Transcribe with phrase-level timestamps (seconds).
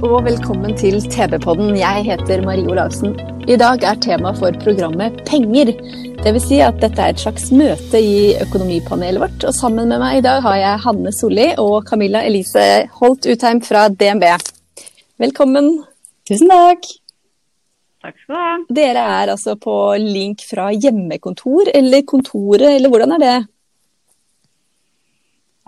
[0.00, 1.74] Og velkommen til TV-podden.
[1.76, 3.12] Jeg heter Marie Olavsen.
[3.44, 5.74] I dag er tema for programmet penger.
[6.24, 9.44] Det vil si at dette er et slags møte i økonomipanelet vårt.
[9.44, 12.64] Og sammen med meg i dag har jeg Hanne Solli og Camilla Elise
[12.96, 14.24] Holt Utheim fra DNB.
[15.20, 15.68] Velkommen.
[16.28, 16.88] Tusen takk.
[18.00, 18.56] Takk skal du ha.
[18.80, 23.38] Dere er altså på link fra hjemmekontor eller kontoret, eller hvordan er det?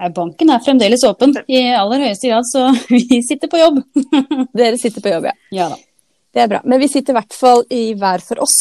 [0.03, 3.83] Nei, Banken er fremdeles åpen i aller høyeste grad, så vi sitter på jobb.
[4.59, 5.35] Dere sitter på jobb, ja.
[5.55, 5.79] Ja da.
[6.33, 6.63] Det er bra.
[6.65, 8.57] Men vi sitter i hvert fall i hver for oss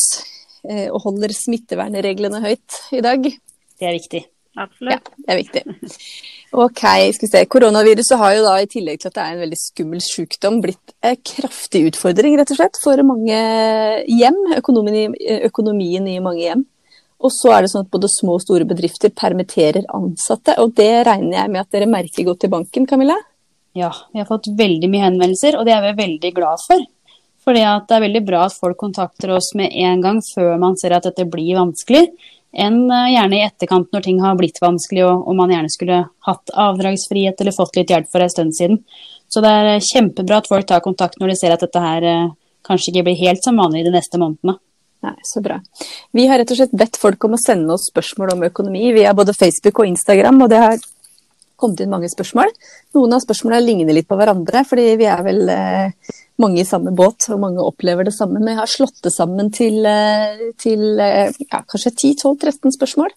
[0.67, 3.25] eh, og holder smittevernreglene høyt i dag.
[3.25, 4.21] Det er viktig.
[4.59, 5.07] Absolutt.
[5.07, 5.63] Ja, det er viktig.
[6.51, 6.81] Ok,
[7.15, 7.43] skal vi se.
[7.47, 10.93] Koronaviruset har jo da, i tillegg til at det er en veldig skummel sykdom, blitt
[11.07, 13.39] en kraftig utfordring rett og slett for mange
[14.11, 14.41] hjem.
[14.59, 16.67] Økonomien i, økonomien i mange hjem.
[17.21, 20.57] Og så er det sånn at både små og store bedrifter permitterer ansatte.
[20.63, 23.17] Og det regner jeg med at dere merker godt i banken, Camilla?
[23.77, 26.81] Ja, vi har fått veldig mye henvendelser, og det er vi veldig glad for.
[27.45, 30.97] Fordi det er veldig bra at folk kontakter oss med en gang før man ser
[30.97, 32.03] at dette blir vanskelig,
[32.51, 36.01] enn eh, gjerne i etterkant når ting har blitt vanskelig og, og man gjerne skulle
[36.27, 38.81] hatt avdragsfrihet eller fått litt hjelp for en stund siden.
[39.31, 42.07] Så det er eh, kjempebra at folk tar kontakt når de ser at dette her
[42.07, 42.33] eh,
[42.67, 44.59] kanskje ikke blir helt som vanlig de neste månedene.
[45.01, 45.57] Nei, så bra.
[46.13, 49.15] Vi har rett og slett bedt folk om å sende oss spørsmål om økonomi via
[49.17, 50.81] både Facebook og Instagram, og det har
[51.61, 52.51] kommet inn mange spørsmål.
[52.97, 56.93] Noen av spørsmålene ligner litt på hverandre, fordi vi er vel eh, mange i samme
[56.97, 58.39] båt, og mange opplever det samme.
[58.39, 63.13] Men jeg har slått det sammen til, eh, til eh, ja, kanskje 10-12-13 spørsmål.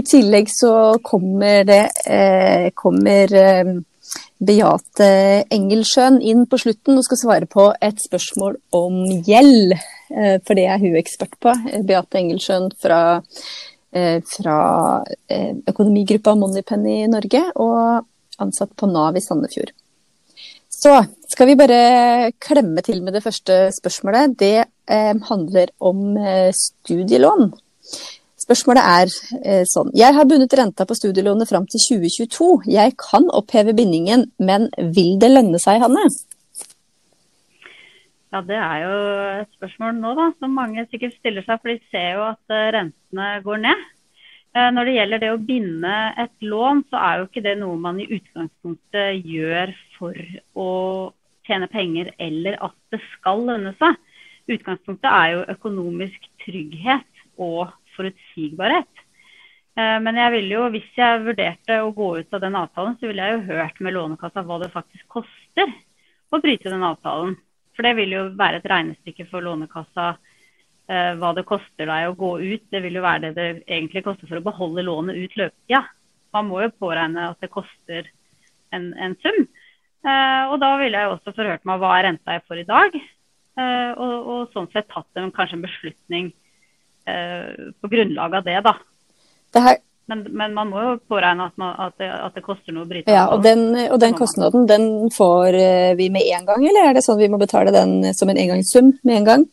[0.00, 0.72] I tillegg så
[1.04, 3.74] kommer det eh, kommer eh,
[4.38, 5.08] Beate
[5.50, 9.74] Engelsjøen inn på slutten og skal svare på et spørsmål om gjeld.
[10.14, 11.50] Eh, For det er hun ekspert på.
[11.50, 13.20] Eh, Beate Engelsjøen fra,
[13.92, 18.06] eh, fra økonomigruppa Moneypenny i Norge og
[18.38, 19.72] ansatt på Nav i Sandefjord.
[20.70, 20.94] Så
[21.28, 24.36] skal vi bare klemme til med det første spørsmålet.
[24.38, 26.14] Det handler om
[26.54, 27.52] studielån.
[28.48, 29.10] Spørsmålet er
[29.44, 29.90] eh, sånn.
[29.92, 32.46] Jeg har bundet renta på studielånet fram til 2022.
[32.72, 36.06] Jeg kan oppheve bindingen, men vil det lønne seg, Hanne?
[38.32, 38.94] Ja, det er jo
[39.42, 41.60] et spørsmål nå, da, som mange sikkert stiller seg.
[41.60, 43.82] For de ser jo at eh, rentene går ned.
[44.56, 47.76] Eh, Når det gjelder det å binde et lån, så er jo ikke det noe
[47.84, 50.22] man i utgangspunktet gjør for
[50.56, 50.70] å
[51.44, 54.00] tjene penger eller at det skal lønne seg.
[54.48, 59.04] Utgangspunktet er jo økonomisk trygghet og forutsigbarhet.
[59.78, 63.10] Eh, Men jeg ville jo, hvis jeg vurderte å gå ut av den avtalen, så
[63.10, 65.74] ville jeg jo hørt med Lånekassa hva det faktisk koster
[66.32, 67.36] å bryte den avtalen.
[67.76, 70.08] For det vil jo være et regnestykke for Lånekassa
[70.90, 72.64] eh, hva det koster deg å gå ut.
[72.72, 75.84] Det vil jo være det det egentlig koster for å beholde lånet ut løpetida.
[76.34, 78.10] Man må jo påregne at det koster
[78.74, 79.44] en, en sum.
[80.02, 82.98] Eh, og da ville jeg også forhørt meg hva er renta jeg får i dag.
[83.58, 86.28] Og, og sånn sett tatt en, kanskje en beslutning
[87.80, 88.74] på grunnlag av det, da.
[89.54, 92.72] Det her, Men, men man må jo påregne at, man, at, det, at det koster
[92.72, 96.48] noe å bryte ja, og den, og den kostnaden, den får eh, vi med en
[96.48, 99.44] gang, eller er det sånn vi må betale den som en engangssum med en gang?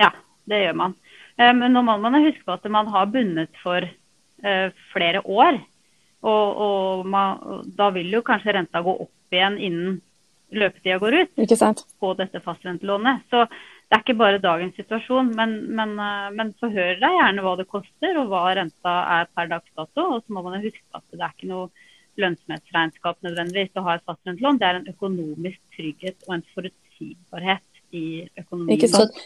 [0.00, 0.10] Ja,
[0.48, 0.96] det gjør man.
[1.36, 5.60] Eh, Men nå må man huske på at man har bundet for eh, flere år.
[6.26, 9.98] Og, og man, da vil jo kanskje renta gå opp igjen innen
[10.56, 11.30] løpetida går ut
[12.00, 13.26] på dette fastrentelånet.
[13.30, 13.44] Så
[13.86, 15.28] det er ikke bare dagens situasjon.
[15.38, 19.52] Men, men, eh, men forhør deg gjerne hva det koster, og hva renta er per
[19.52, 20.08] dags dato.
[20.16, 21.70] Og så må man huske at det er ikke noe
[22.20, 24.58] lønnsomhetsregnskap nødvendigvis å ha et fastrentelån.
[24.58, 28.06] Det er en økonomisk trygghet og en forutsigbarhet i
[28.40, 28.74] økonomien.
[28.74, 29.24] Ikke sant?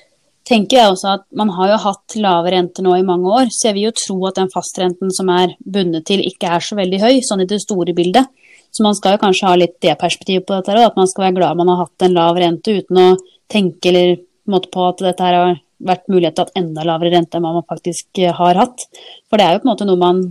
[0.50, 3.68] Tenker jeg også at man har jo hatt lave renter nå i mange år, så
[3.68, 6.98] jeg vil jo tro at den fastrenten som er bundet til, ikke er så veldig
[7.04, 8.26] høy, sånn i det store bildet.
[8.74, 11.28] Så man skal jo kanskje ha litt det perspektivet på dette, òg, at man skal
[11.28, 13.06] være glad man har hatt en lav rente uten å
[13.50, 17.44] tenke eller på, at dette her har vært mulighet til at enda lavere rente enn
[17.44, 18.86] man faktisk eh, har hatt.
[19.28, 20.22] For det er jo på en måte noe man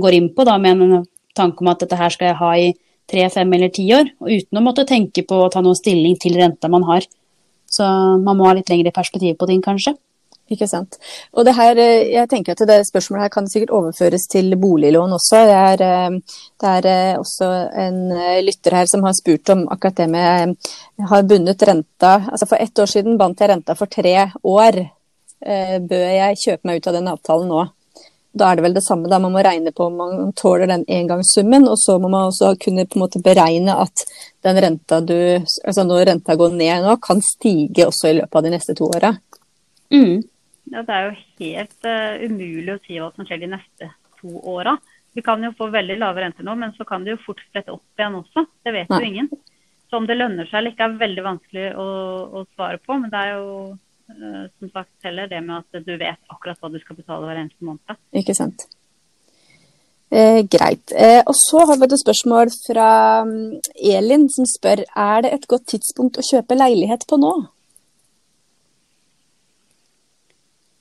[0.00, 1.04] går inn på da, med en
[1.36, 2.72] tanke om at dette her skal jeg ha i
[3.10, 6.16] tre, fem eller ti år, og uten å måtte tenke på å ta noen stilling
[6.20, 7.04] til renta man har.
[7.68, 7.84] Så
[8.22, 9.96] man må ha litt lengre perspektiv på ting, kanskje.
[10.52, 10.98] Ikke sant.
[11.32, 15.16] Og det her, eh, jeg tenker at det spørsmålet her kan sikkert overføres til boliglån
[15.16, 15.40] også.
[15.48, 16.18] Det er, eh,
[16.60, 17.48] det er eh, også
[17.84, 18.12] en
[18.44, 20.56] lytter her som har spurt om akkurat det med
[21.08, 22.28] har bundet renta.
[22.30, 24.90] Altså for ett år siden bandt jeg renta for tre år.
[25.44, 27.64] Bør jeg kjøpe meg ut av den avtalen nå?
[28.34, 29.18] Da er det vel det samme, da.
[29.18, 31.68] Man må regne på om man tåler den engangssummen.
[31.68, 34.06] Og så må man også kunne på en måte beregne at
[34.42, 35.14] den renta du
[35.64, 38.88] Altså når renta går ned nå, kan stige også i løpet av de neste to
[38.88, 39.12] åra.
[39.92, 40.22] Mm.
[40.74, 44.40] Ja, det er jo helt uh, umulig å si hva som skjer de neste to
[44.50, 44.74] åra.
[45.14, 47.70] Vi kan jo få veldig lave renter nå, men så kan det jo fort sprette
[47.70, 48.46] opp igjen også.
[48.66, 49.30] Det vet jo ingen.
[49.86, 51.88] Så om det lønner seg eller ikke er veldig vanskelig å,
[52.40, 52.96] å svare på.
[52.98, 56.72] Men det er jo uh, som sagt heller det med at du vet akkurat hva
[56.74, 58.00] du skal betale hver eneste måned.
[58.18, 58.66] Ikke sant.
[60.14, 60.92] Eh, greit.
[60.94, 62.88] Eh, og så har vi et spørsmål fra
[63.26, 67.32] um, Elin som spør er det et godt tidspunkt å kjøpe leilighet på nå?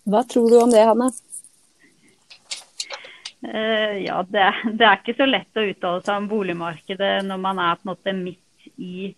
[0.04, 1.12] Hva tror du om det, Hanne?
[3.44, 4.48] Uh, ja, det,
[4.80, 7.92] det, er ikke så lett å uttale seg om boligmarkedet når man er på en
[7.92, 9.14] måte midt i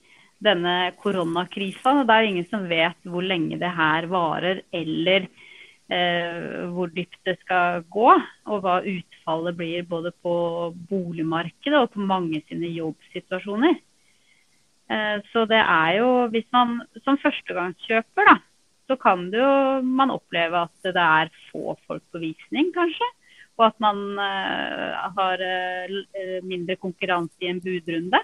[0.46, 2.04] denne koronakrisa.
[2.06, 5.28] Det er ingen som vet hvor lenge det her varer, eller
[5.90, 8.14] uh, hvor dypt det skal gå.
[8.50, 10.36] Og hva utfallet blir både på
[10.90, 13.78] boligmarkedet og på mange sine jobbsituasjoner.
[14.90, 18.42] Uh, så det er jo, hvis man som førstegangskjøper, da,
[18.88, 19.46] så kan jo
[19.86, 23.08] man oppleve at det er få folk på visning, kanskje.
[23.56, 28.20] Og at man uh, har uh, mindre konkurranse i en budrunde.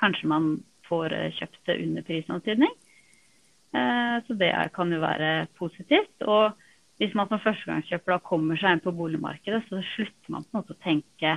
[0.00, 0.54] Kanskje man
[0.88, 2.74] får uh, kjøpt det under prisantydning.
[4.26, 6.22] så det kan jo være positivt.
[6.24, 6.54] Og
[6.96, 10.62] hvis man som førstegangskjøper da kommer seg inn på boligmarkedet, så slutter man på en
[10.62, 11.34] måte å tenke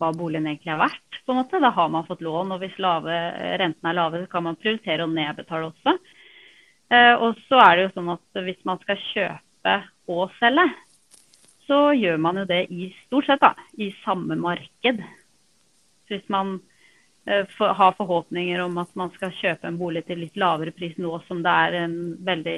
[0.00, 1.20] hva boligen egentlig er verdt.
[1.26, 1.60] på en måte.
[1.62, 3.14] Da har man fått lån, og hvis lave,
[3.60, 5.94] rentene er lave, så kan man prioritere å nedbetale også.
[6.90, 9.76] Eh, og så er det jo sånn at hvis man skal kjøpe
[10.10, 10.66] og selge,
[11.68, 15.04] så gjør man jo det i stort sett da, i samme marked.
[16.10, 16.56] Hvis man
[17.54, 21.12] for, har forhåpninger om at man skal kjøpe en bolig til litt lavere pris nå
[21.28, 21.94] som det er en
[22.26, 22.56] veldig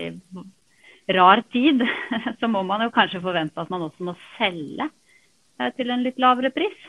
[1.18, 1.84] rar tid,
[2.40, 6.20] så må man jo kanskje forvente at man også må selge uh, til en litt
[6.22, 6.88] lavere pris.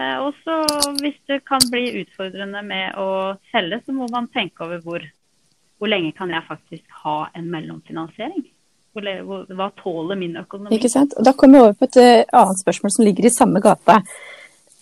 [0.00, 0.54] Og så
[1.02, 5.02] hvis det kan bli utfordrende med å selge, så må man tenke over hvor
[5.80, 8.42] hvor lenge kan jeg faktisk ha en mellomfinansiering?
[8.92, 10.74] Hva tåler min økonomi?
[10.76, 11.14] Ikke sant?
[11.16, 14.00] Og da kommer vi over på et eh, annet spørsmål som ligger i samme gata.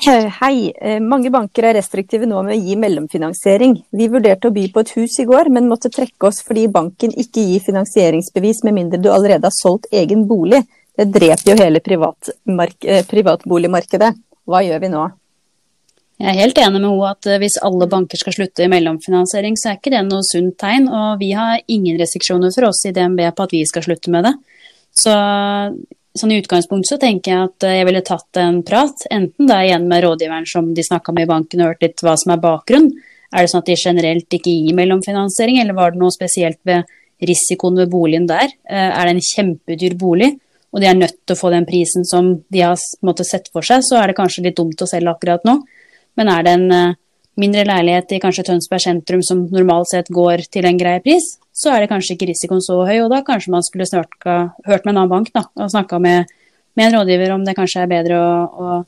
[0.09, 3.77] Hei, eh, mange banker er restriktive nå med å gi mellomfinansiering.
[3.91, 7.15] Vi vurderte å by på et hus i går, men måtte trekke oss fordi banken
[7.15, 10.65] ikke gir finansieringsbevis med mindre du allerede har solgt egen bolig.
[10.99, 14.13] Det dreper jo hele eh, privatboligmarkedet.
[14.49, 15.09] Hva gjør vi nå?
[16.19, 19.55] Jeg er helt enig med henne at eh, hvis alle banker skal slutte i mellomfinansiering,
[19.59, 20.89] så er ikke det noe sunt tegn.
[20.91, 24.27] Og vi har ingen restriksjoner for oss i DNB på at vi skal slutte med
[24.27, 24.35] det.
[24.99, 25.15] Så
[26.19, 29.61] sånn i utgangspunktet så tenker jeg at eh, jeg ville tatt en prat, enten da
[29.63, 32.43] igjen med rådgiveren som de snakka med i banken og hørt litt hva som er
[32.43, 32.99] bakgrunnen.
[33.29, 36.89] Er det sånn at de generelt ikke gir mellomfinansiering, eller var det noe spesielt ved
[37.29, 38.51] risikoen ved boligen der?
[38.67, 40.33] Eh, er det en kjempedyr bolig,
[40.73, 42.79] og de er nødt til å få den prisen som de har
[43.23, 45.61] sett for seg, så er det kanskje litt dumt å selge akkurat nå.
[46.19, 46.97] Men er det en eh,
[47.39, 51.73] mindre leilighet i kanskje Tønsberg sentrum som normalt sett går til en grei pris, så
[51.73, 54.95] er det kanskje ikke risikoen så høy, og da kanskje man skulle snakka, hørt med
[54.95, 56.31] en annen bank da, og snakka med,
[56.79, 58.79] med, en rådgiver om det kanskje er bedre å, å,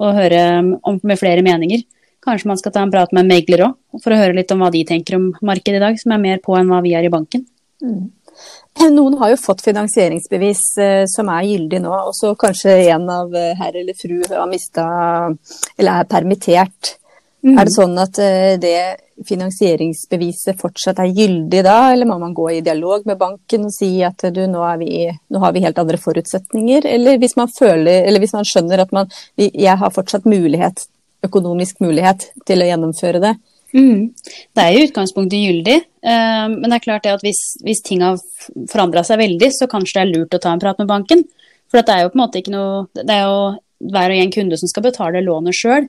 [0.00, 1.82] å høre om, med flere meninger.
[2.24, 4.62] Kanskje man skal ta en prat med en megler òg, for å høre litt om
[4.62, 7.06] hva de tenker om markedet i dag, som er mer på enn hva vi er
[7.06, 7.46] i banken.
[7.80, 8.10] Mm.
[8.96, 13.34] Noen har jo fått finansieringsbevis eh, som er gyldig nå, og så kanskje en av
[13.36, 14.86] eh, herr eller fru har mista
[15.76, 16.96] eller er permittert.
[17.40, 17.54] Mm.
[17.56, 18.80] Er det sånn at eh, det
[19.28, 23.90] finansieringsbeviset fortsatt er gyldig da, eller må man gå i dialog med banken og si
[24.04, 26.88] at du, nå, vi, nå har vi helt andre forutsetninger?
[26.88, 30.86] Eller hvis man, føler, eller hvis man skjønner at man, jeg har fortsatt mulighet,
[31.26, 33.34] økonomisk mulighet til å gjennomføre det,
[33.76, 34.10] Mm.
[34.56, 38.02] Det er i utgangspunktet gyldig, uh, men det er klart det at hvis, hvis ting
[38.02, 38.18] har
[38.70, 41.24] forandra seg veldig, så kanskje det er lurt å ta en prat med banken.
[41.70, 43.42] For det er jo på en måte ikke noe Det er jo
[43.94, 45.86] hver og en kunde som skal betale lånet sjøl.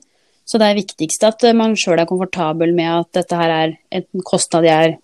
[0.48, 4.24] Så det er viktigst at man sjøl er komfortabel med at dette her er en
[4.26, 4.96] kostnad jeg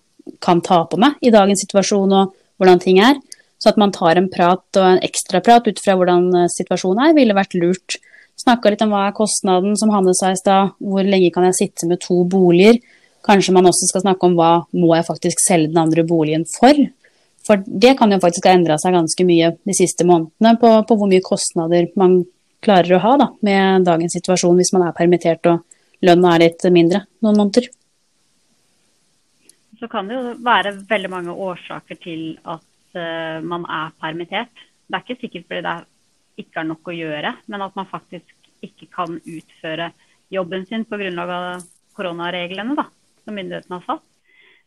[0.43, 3.19] kan ta på meg i dagens situasjon og hvordan ting er.
[3.59, 7.09] Så at man tar en prat og en ekstra prat ut fra hvordan eh, situasjonen
[7.09, 7.97] er, ville vært lurt.
[8.39, 10.75] Snakka litt om hva er kostnaden, som Hanne sa i stad.
[10.79, 12.79] Hvor lenge kan jeg sitte med to boliger?
[13.25, 16.77] Kanskje man også skal snakke om hva må jeg faktisk selge den andre boligen for?
[17.45, 20.95] For det kan jo faktisk ha endra seg ganske mye de siste månedene på, på,
[20.95, 22.21] hvor mye kostnader man
[22.63, 25.63] klarer å ha da, med dagens situasjon hvis man er permittert og
[26.05, 27.69] lønna er litt mindre noen måneder.
[29.79, 32.65] Så kan det jo være veldig mange årsaker til at
[32.99, 34.51] uh, man er permittert.
[34.87, 35.75] Det er ikke sikkert fordi det
[36.39, 39.91] ikke har nok å gjøre, men at man faktisk ikke kan utføre
[40.33, 41.63] jobben sin på grunnlag av
[41.97, 42.85] koronareglene da,
[43.23, 44.05] som myndighetene har satt.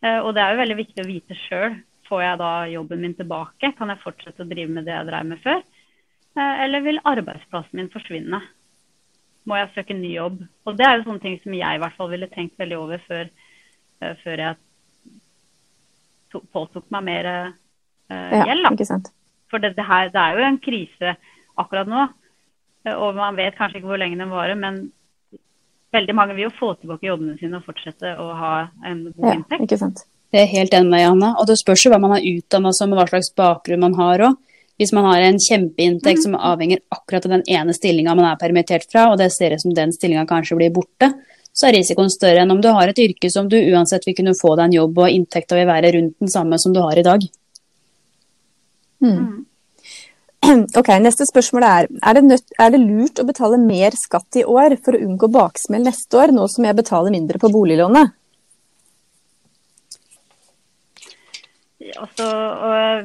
[0.03, 1.79] Uh, og det er jo veldig viktig å vite sjøl.
[2.09, 3.71] Får jeg da jobben min tilbake?
[3.79, 5.63] Kan jeg fortsette å drive med det jeg drev med før?
[6.37, 8.43] Uh, eller vil arbeidsplassen min forsvinne?
[9.49, 10.43] Må jeg søke ny jobb?
[10.67, 13.01] Og det er jo sånne ting som jeg i hvert fall ville tenkt veldig over
[13.09, 13.31] før,
[14.23, 14.61] før jeg
[16.55, 17.29] påtok meg mer
[18.07, 18.85] gjeld.
[18.87, 19.11] Sant?
[19.51, 21.17] For det, det, her, det, er jo en krise
[21.61, 22.09] akkurat nå.
[22.87, 24.85] Eh, og man vet kanskje ikke hvor lenge den varer, men
[25.93, 28.55] veldig mange vil jo få tilbake jobbene sine og fortsette å ha
[28.89, 29.67] en god ja, inntekt.
[29.67, 30.07] Ikke sant?
[30.33, 31.35] Det er helt enig med Janne.
[31.41, 34.27] Og det spørs jo hva man har utdanna som, og hva slags bakgrunn man har
[34.31, 34.41] òg.
[34.81, 36.25] Hvis man har en kjempeinntekt mm.
[36.25, 39.63] som avhenger akkurat av den ene stillinga man er permittert fra, og det ser ut
[39.63, 41.11] som den stillinga kanskje blir borte,
[41.53, 44.33] så er risikoen større enn om du har et yrke som du uansett vil kunne
[44.39, 47.05] få deg en jobb, og inntekta vil være rundt den samme som du har i
[47.05, 47.27] dag.
[49.05, 49.45] Mm.
[50.81, 54.45] Ok, Neste spørsmål er er det, nødt, er det lurt å betale mer skatt i
[54.45, 58.19] år for å unngå baksmell neste år, nå som jeg betaler mindre på boliglånet?
[62.03, 62.27] Altså,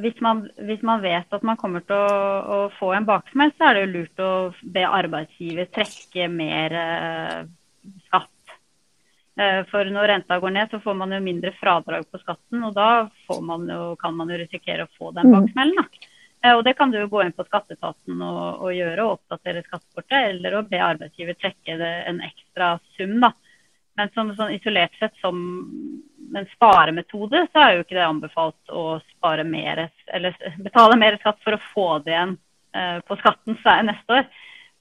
[0.03, 2.17] hvis, man, hvis, man, vet at man kommer til å,
[2.55, 4.31] å, få en baksmell, så er det jo lurt å
[4.63, 7.39] be arbeidsgiver trekke mer eh,
[8.07, 8.53] skatt.
[9.41, 12.77] Eh, for når renta går ned, så får man jo mindre fradrag på skatten, og
[12.77, 13.07] da
[13.43, 15.35] man jo, kan man jo risikere å få den mm.
[15.35, 15.81] baksmellen.
[15.81, 16.13] Da.
[16.45, 20.59] Og det kan du gå inn på skatteetaten og, og, gjøre, og oppdatere skattekortet, eller
[20.59, 23.17] å be arbeidsgiver trekke det, en ekstra sum.
[23.23, 23.33] da.
[23.97, 25.37] Men som sånn isolert sett som
[26.37, 31.39] en sparemetode, så er jo ikke det anbefalt å spare mer, eller betale mer skatt
[31.43, 32.35] for å få det igjen
[32.77, 34.27] eh, på skatten neste år.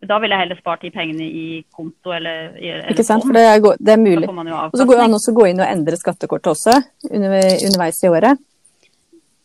[0.06, 3.46] Da ville jeg heller spart de pengene i konto eller, eller Ikke sant, for det
[3.48, 4.28] er, det er mulig.
[4.28, 6.76] Og så går det an å gå inn og endre skattekortet også
[7.08, 8.44] under, underveis i året.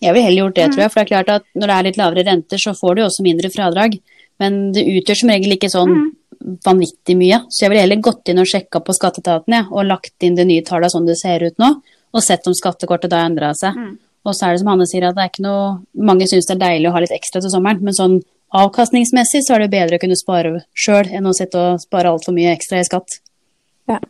[0.02, 0.92] Jeg ville heller gjort det, tror jeg.
[0.92, 3.26] For det er klart at når det er litt lavere renter, så får du også
[3.26, 3.98] mindre fradrag.
[4.42, 6.08] Men det utgjør som regel ikke sånn mm.
[6.66, 7.44] vanvittig mye.
[7.54, 10.48] Så jeg ville heller gått inn og sjekka på skatteetaten ja, og lagt inn det
[10.50, 11.76] nye tallet sånn det ser ut nå,
[12.12, 13.78] og sett om skattekortet da endra seg.
[13.78, 13.94] Mm.
[14.26, 15.70] Og så er det som Hanne sier, at det er ikke noe
[16.10, 18.20] Mange syns det er deilig å ha litt ekstra til sommeren, men sånn
[18.58, 22.36] avkastningsmessig så er det bedre å kunne spare sjøl enn å sitte og spare altfor
[22.36, 23.22] mye ekstra i skatt.
[23.90, 24.02] Ja.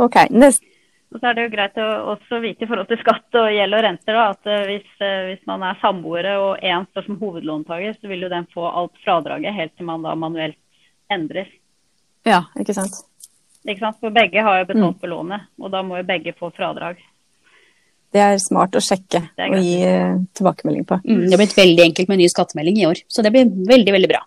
[0.00, 0.75] Ok, neste
[1.14, 1.86] og så er det jo greit å
[2.16, 5.28] også vite i forhold til skatt og gjeld og renter da, at eh, hvis, eh,
[5.30, 8.96] hvis, man er samboere og én står som hovedlåntaker, så vil jo den få alt
[9.04, 10.58] fradraget helt til man da manuelt
[11.12, 11.48] endrer.
[12.26, 12.98] Ja, ikke sant.
[13.66, 14.00] Ikke sant?
[14.02, 15.02] For begge har jo betalt mm.
[15.02, 16.98] på lånet, og da må jo begge få fradrag.
[18.14, 20.98] Det er smart å sjekke og gi uh, tilbakemelding på.
[21.04, 23.94] Mm, det har blitt veldig enkelt med ny skattemelding i år, så det blir veldig,
[23.94, 24.22] veldig bra.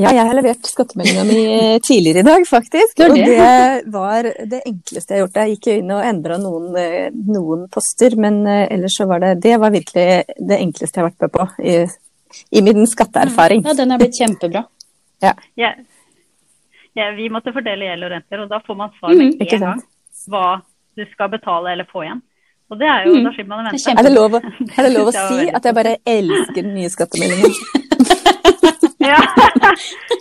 [0.00, 1.40] Ja, jeg har levert skattemeldinga mi
[1.84, 2.94] tidligere i dag, faktisk.
[2.96, 3.08] Det.
[3.10, 5.40] Og det var det enkleste jeg har gjort.
[5.42, 9.34] Jeg gikk inn og endra noen, eh, noen, poster, men eh, ellers så var det
[9.44, 10.06] Det var virkelig
[10.38, 11.76] det enkleste jeg har vært med på i,
[12.56, 13.66] i min skatteerfaring.
[13.68, 14.64] Ja, den er blitt kjempebra.
[15.20, 15.34] Ja.
[15.60, 15.74] ja.
[16.96, 19.64] ja vi måtte fordele gjeld og renter, og da får man svar med mm, en
[19.66, 19.86] gang
[20.32, 20.46] hva
[20.96, 22.24] du skal betale eller få igjen.
[22.72, 23.28] Og det er jo, mm.
[23.28, 23.92] da slipper man å vente.
[23.92, 27.52] Er det lov, er det lov å si at jeg bare elsker den nye skattemeldingen?
[29.02, 29.20] Ja.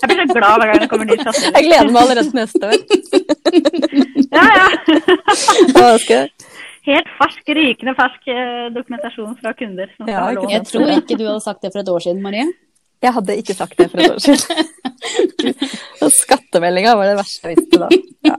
[0.02, 1.56] Jeg blir så glad hver gang det kommer ny skattemelding.
[1.58, 2.80] Jeg gleder meg allerede til neste år.
[4.32, 4.68] Ja, ja.
[6.82, 9.88] Helt fersk, rykende fersk eh, dokumentasjon fra kunder.
[10.10, 12.48] Ja, jeg tror ikke du hadde sagt det for et år siden, Marie.
[13.02, 14.68] Jeg hadde ikke sagt det for et år siden.
[16.22, 17.88] Skattemeldinga var det verste jeg visste da.
[18.26, 18.36] Ja.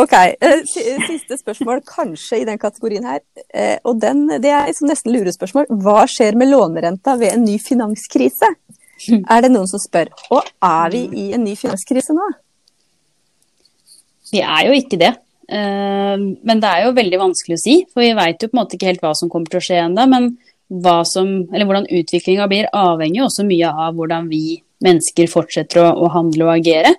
[0.00, 0.62] Ok, eh,
[1.06, 3.20] Siste spørsmål, kanskje i den kategorien her.
[3.54, 5.70] Eh, og den, Det er liksom nesten lurespørsmål.
[5.84, 8.50] Hva skjer med lånerenta ved en ny finanskrise?
[9.34, 10.12] er det noen som spør.
[10.34, 12.30] Og er vi i en ny finanskrise nå?
[14.32, 15.12] Vi er jo ikke det.
[15.52, 18.62] Eh, men det er jo veldig vanskelig å si, for vi veit jo på en
[18.62, 20.08] måte ikke helt hva som kommer til å skje ennå.
[20.08, 20.32] Men
[21.08, 26.10] som, hvordan utviklinga blir, avhenger jo også mye av hvordan vi mennesker fortsetter å, å,
[26.14, 26.94] handle og agere.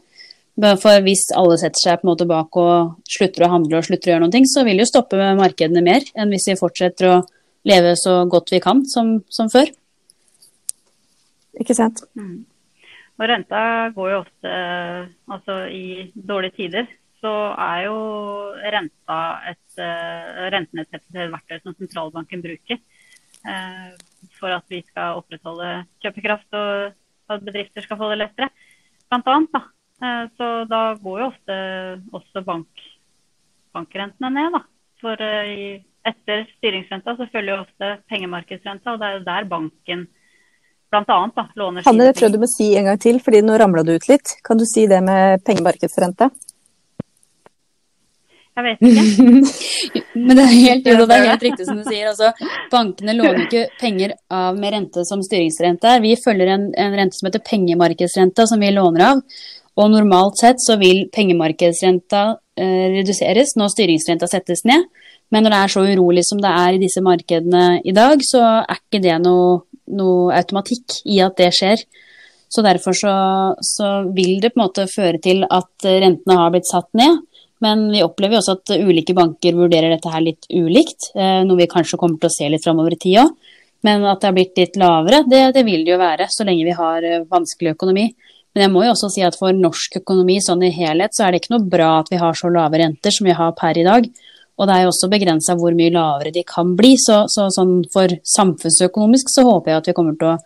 [0.54, 4.12] For hvis alle setter seg på en måte bak og slutter å handle og slutter
[4.12, 7.22] å gjøre noe, så vil jo stoppe markedene mer enn hvis vi fortsetter å
[7.66, 9.72] leve så godt vi kan som, som før.
[11.62, 12.04] Ikke sant?
[12.18, 12.44] Mm.
[13.20, 13.62] Og renta
[13.94, 14.52] går jo ofte
[15.30, 16.90] Altså i dårlige tider
[17.24, 18.00] så er jo
[18.74, 22.82] renta et uh, rentenedsettelse et verktøy som sentralbanken bruker
[23.48, 23.94] uh,
[24.36, 25.70] for at vi skal opprettholde
[26.04, 26.92] kjøpekraft og
[27.32, 28.50] at bedrifter skal få det lettere,
[29.08, 29.56] blant annet.
[29.56, 29.62] Da.
[30.36, 31.56] Så da går jo ofte
[32.20, 32.82] også bank,
[33.72, 34.60] bankrentene ned, da.
[35.00, 40.04] For etter styringsrenta så følger jo ofte pengemarkedsrenta, og det er jo der banken
[40.94, 43.44] blant annet da, låner Hanne, det tror jeg du må si en gang til, fordi
[43.46, 44.38] nå ramla du ut litt.
[44.46, 46.30] Kan du si det med pengemarkedsrente?
[48.54, 50.04] Jeg vet ikke.
[50.28, 52.12] Men det er helt, jo, det er helt riktig som du sier.
[52.12, 52.30] Altså,
[52.72, 55.98] bankene låner ikke penger av med rente som styringsrente.
[56.06, 59.24] Vi følger en, en rente som heter pengemarkedsrente, som vi låner av.
[59.82, 62.28] Og normalt sett så vil pengemarkedsrenta
[62.62, 64.86] eh, reduseres når styringsrenta settes ned.
[65.34, 68.44] Men når det er så urolig som det er i disse markedene i dag, så
[68.62, 71.84] er ikke det noe, noe automatikk i at det skjer.
[72.54, 73.14] Så derfor så,
[73.66, 77.24] så, vil det på en måte føre til at rentene har blitt satt ned.
[77.64, 81.70] Men vi opplever også at ulike banker vurderer dette her litt ulikt, eh, noe vi
[81.72, 83.32] kanskje kommer til å se litt framover i tid òg.
[83.88, 86.68] Men at det har blitt litt lavere, det, det, vil det jo være så lenge
[86.68, 88.06] vi har eh, vanskelig økonomi.
[88.54, 91.34] Men jeg må jo også si at for norsk økonomi sånn i helhet, så er
[91.34, 93.88] det ikke noe bra at vi har så lave renter som vi har per i
[93.88, 94.06] dag.
[94.60, 96.94] Og det er jo også begrensa hvor mye lavere de kan bli.
[97.02, 100.38] Så, så sånn for samfunnsøkonomisk så håper jeg at vi kommer til å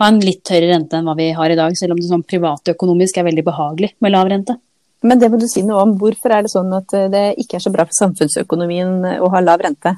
[0.00, 2.26] ha en litt høyere rente enn hva vi har i dag, selv om det sånn
[2.28, 4.58] privatøkonomisk er veldig behagelig med lav rente.
[5.06, 5.94] Men det må du si noe om.
[6.00, 9.30] Hvorfor er det sånn at eh, det ikke er så bra for samfunnsøkonomien eh, å
[9.32, 9.96] ha lav rente?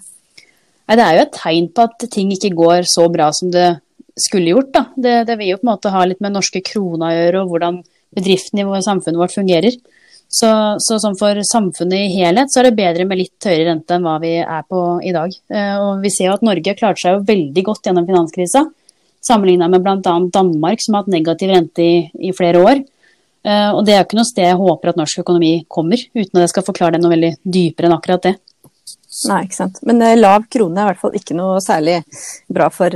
[0.89, 3.69] Nei, Det er jo et tegn på at ting ikke går så bra som det
[4.19, 4.73] skulle gjort.
[4.75, 4.85] Da.
[4.97, 7.53] Det, det vil jo på en måte ha litt med norske krona å gjøre, og
[7.53, 7.83] hvordan
[8.17, 9.77] bedriftene i samfunnet vårt fungerer.
[10.29, 10.49] Så,
[10.85, 14.05] så sånn for samfunnet i helhet så er det bedre med litt høyere rente enn
[14.05, 15.33] hva vi er på i dag.
[15.33, 18.67] Eh, og vi ser jo at Norge klarte seg jo veldig godt gjennom finanskrisa
[19.25, 20.29] sammenligna med bl.a.
[20.33, 21.97] Danmark, som har hatt negativ rente i,
[22.29, 22.83] i, flere år.
[23.47, 26.39] Uh, og det er jo ikke noe sted jeg håper at norsk økonomi kommer, uten
[26.41, 28.35] at jeg skal forklare det noe veldig dypere enn akkurat det.
[29.31, 29.81] Nei, ikke sant.
[29.89, 32.01] Men uh, lav krone er i hvert fall ikke noe særlig
[32.53, 32.95] bra for,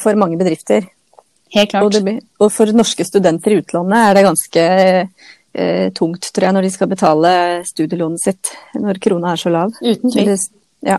[0.00, 0.88] for mange bedrifter.
[1.54, 1.86] Helt klart.
[1.86, 4.64] Og, det, og, for norske studenter i utlandet er det ganske
[5.96, 7.30] tungt, tror jeg, når de skal betale
[7.68, 9.72] studielånet sitt når krona er så lav.
[9.80, 10.34] Uten tvil.
[10.86, 10.98] Ja.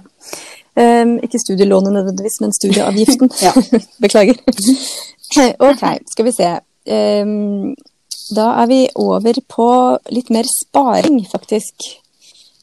[0.77, 3.31] Um, ikke studielånet nødvendigvis, men studieavgiften.
[4.03, 4.37] Beklager.
[5.69, 6.49] ok, skal vi se.
[6.85, 7.75] Um,
[8.35, 9.69] da er vi over på
[10.13, 11.87] litt mer sparing, faktisk.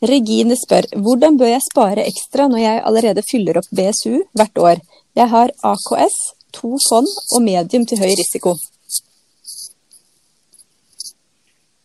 [0.05, 4.83] Regine spør hvordan bør jeg spare ekstra når jeg allerede fyller opp BSU hvert år?
[5.17, 6.17] Jeg har AKS,
[6.53, 8.55] to fond og medium til høy risiko.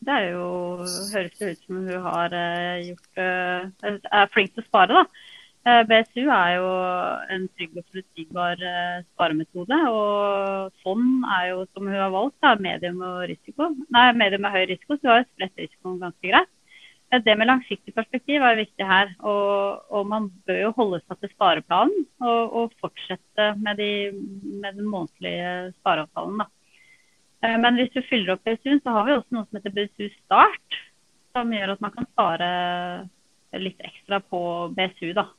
[0.06, 0.46] Det er jo,
[1.14, 5.28] høres ut som hun har uh, gjort, uh, er flink til å spare, da.
[5.68, 6.68] Eh, BSU er jo
[7.36, 9.80] en trygg og forutsigbar eh, sparemetode.
[9.92, 13.04] Og fond er jo, som hun har valgt, da, medium.
[13.92, 16.52] Nei, medium med høy risiko, så hun har spredt risikoen ganske greit.
[17.12, 19.12] Eh, det med langsiktig perspektiv er viktig her.
[19.20, 23.92] Og, og man bør jo holde seg til spareplanen og, og fortsette med, de,
[24.64, 26.40] med, den månedlige spareavtalen.
[26.46, 26.50] Da.
[27.42, 30.80] Men hvis du fyller opp BSU-en, så har vi også noe som heter BSU Start.
[31.32, 32.50] Som gjør at man kan spare
[33.58, 34.42] litt ekstra på
[34.76, 35.14] BSU.
[35.16, 35.30] da.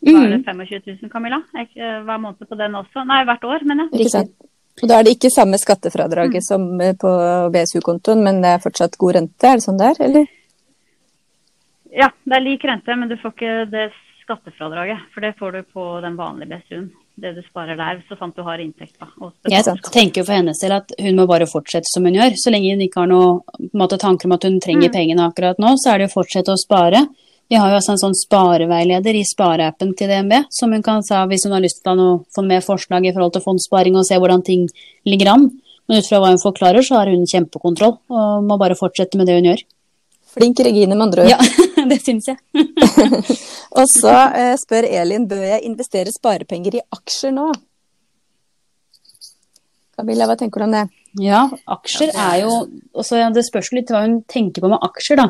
[0.00, 0.98] Bare det 25 mm.
[1.02, 1.42] 000, Camilla?
[1.54, 3.04] Eh, hver måned på den også?
[3.04, 4.00] Nei, hvert år, mener jeg.
[4.00, 4.34] Ikke sant.
[4.80, 6.46] Og da er det ikke samme skattefradraget mm.
[6.46, 7.10] som eh, på
[7.52, 10.30] BSU-kontoen, men det er fortsatt god rente, er det sånn der, eller?
[11.92, 13.90] Ja, det er lik rente, men du får ikke det
[14.22, 15.04] skattefradraget.
[15.12, 16.90] For det får du på den vanlige BSU-en.
[17.20, 18.94] Det du sparer der, så sant du har inntekt.
[19.00, 19.30] da.
[19.52, 22.36] Jeg tenker jo for hennes del at hun må bare fortsette som hun gjør.
[22.40, 24.94] Så lenge hun ikke har noen måte, tanker om at hun trenger mm.
[24.94, 27.04] pengene akkurat nå, så er det å fortsette å spare.
[27.50, 31.24] Vi har jo også en sånn spareveileder i spareappen til DNB, som hun kan sa
[31.26, 34.20] hvis hun har lyst til å få med forslag i forhold til fondssparing og se
[34.22, 34.68] hvordan ting
[35.08, 35.48] ligger an.
[35.90, 39.26] Men ut fra hva hun forklarer, så har hun kjempekontroll og må bare fortsette med
[39.26, 39.64] det hun gjør.
[40.30, 41.32] Flink Regine, med andre ord.
[41.32, 41.40] Ja,
[41.90, 42.38] det syns jeg.
[43.78, 47.50] og så eh, spør Elin bør jeg investere sparepenger i aksjer nå.
[50.00, 50.86] Camilla, hva tenker du om det?
[51.20, 51.42] Ja,
[51.74, 52.52] aksjer er jo
[52.94, 55.28] også, Det spørs litt hva hun tenker på med aksjer, da.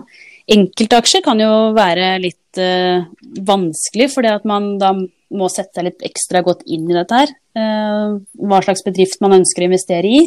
[0.50, 3.06] Enkeltaksjer kan jo være litt eh,
[3.46, 4.92] vanskelig, fordi at man da
[5.30, 7.34] må sette seg litt ekstra godt inn i dette her.
[7.56, 10.24] Eh, hva slags bedrift man ønsker å investere i.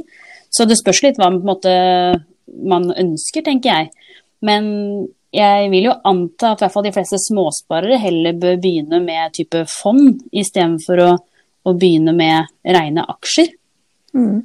[0.53, 1.73] Så det spørs litt hva måte,
[2.53, 4.09] man ønsker, tenker jeg.
[4.45, 4.65] Men
[5.33, 9.33] jeg vil jo anta at i hvert fall de fleste småsparere heller bør begynne med
[9.33, 11.11] type fond, istedenfor å,
[11.65, 13.53] å begynne med rene aksjer.
[14.13, 14.41] Mm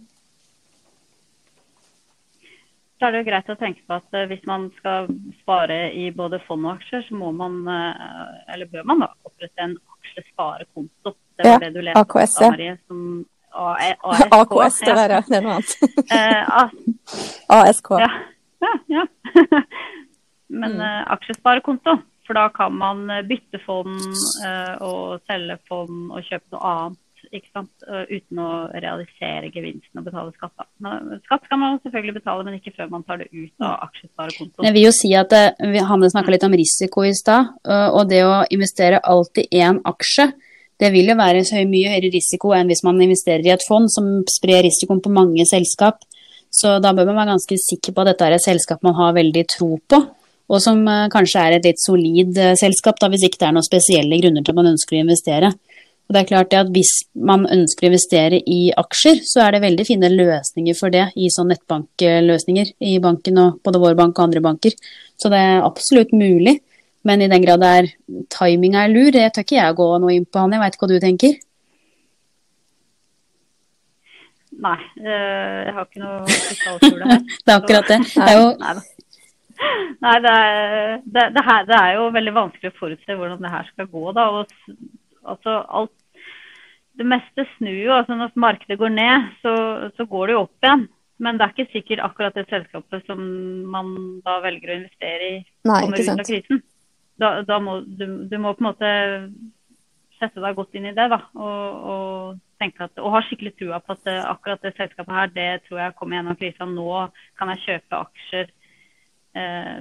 [2.98, 5.07] Da er det jo greit å tenke på at eh, hvis man skal
[5.38, 9.62] spare i både fond og aksjer, så må man, eh, eller bør man da, opprette
[9.62, 11.12] en aksjesparekonto.
[11.38, 12.48] Det var ja, det du leste AKS, ja.
[12.51, 12.98] Marie, som
[13.55, 15.20] ASK, AKS, det der, ja.
[15.29, 15.70] Det er noe annet.
[16.11, 16.42] eh,
[17.61, 17.94] ASK.
[18.03, 18.11] Ja.
[18.66, 19.05] ja, ja.
[20.58, 20.86] Men mm.
[20.86, 23.98] eh, aksjesparekonto, for da kan man bytte fond
[24.44, 30.54] eh, og selge fond og kjøpe noe annet uten å realisere gevinsten og betale skatt.
[31.26, 34.64] Skatt skal man selvfølgelig betale, men ikke før man tar det ut av aksjesparekontoen.
[34.64, 38.22] Jeg vil jo si at eh, Hanne snakka litt om risiko i stad, og det
[38.24, 40.30] å investere alltid én aksje
[40.78, 43.90] det vil jo være så mye høyere risiko enn hvis man investerer i et fond
[43.90, 46.04] som sprer risikoen på mange selskap.
[46.54, 49.16] Så da bør man være ganske sikker på at dette er et selskap man har
[49.16, 50.00] veldig tro på.
[50.48, 53.56] Og som eh, kanskje er et litt solid eh, selskap, da, hvis ikke det er
[53.56, 55.52] noen spesielle grunner til at man ønsker å investere.
[56.08, 59.66] Og det er klart at Hvis man ønsker å investere i aksjer, så er det
[59.66, 64.24] veldig fine løsninger for det i sånn nettbankløsninger i banken og både vår bank og
[64.24, 64.72] andre banker.
[65.20, 66.56] Så det er absolutt mulig.
[67.04, 67.90] Men i den grad det er
[68.32, 70.56] timinga er lur, det tør ikke jeg gå noe inn på, han.
[70.56, 71.37] Jeg veit ikke hva du tenker?
[74.58, 77.20] Nei, eh, jeg har ikke noe krystallkule her.
[77.44, 78.00] det er akkurat det.
[78.16, 78.48] det er jo...
[80.04, 83.52] Nei, det er, det, det, her, det er, jo veldig vanskelig å forutse hvordan det
[83.52, 84.04] her skal gå.
[84.16, 85.94] da, og altså alt,
[86.98, 87.92] Det meste snur jo.
[87.94, 89.52] altså Når markedet går ned, så,
[89.96, 90.88] så, går det jo opp igjen.
[91.18, 93.22] Men det er ikke sikkert akkurat det selskapet som
[93.70, 93.94] man
[94.26, 96.60] da velger å investere i, Nei, kommer ut av krisen.
[97.18, 98.90] Da, da må, du, du, må på en måte
[100.20, 103.80] sette deg godt inn i det da, og, og tenke at, og ha skikkelig trua
[103.82, 106.70] på at akkurat det selskapet her, det tror jeg kommer gjennom krisa.
[106.70, 106.86] Nå
[107.38, 108.54] kan jeg kjøpe aksjer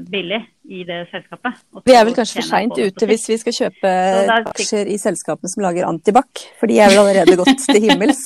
[0.10, 1.60] billig i det selskapet.
[1.88, 3.92] Vi er vel kanskje for seint ute hvis vi skal kjøpe
[4.54, 8.26] aksjer i selskapene som lager antibac, for de er vel allerede gått til himmels?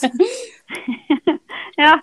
[1.84, 1.94] ja.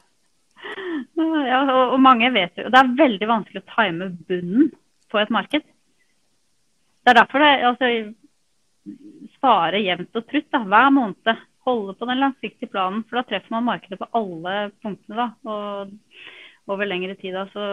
[1.19, 4.73] ja og, og, mange vet jo Det er veldig vanskelig å time bunnen
[5.09, 5.65] på et marked.
[5.65, 7.93] Det er derfor det altså,
[9.39, 11.39] Spare jevnt og trutt da, hver måned
[11.69, 15.17] holde på den langsiktige planen, for da treffer man markedet på alle punktene.
[15.19, 17.67] da, og over lengre tid da, så,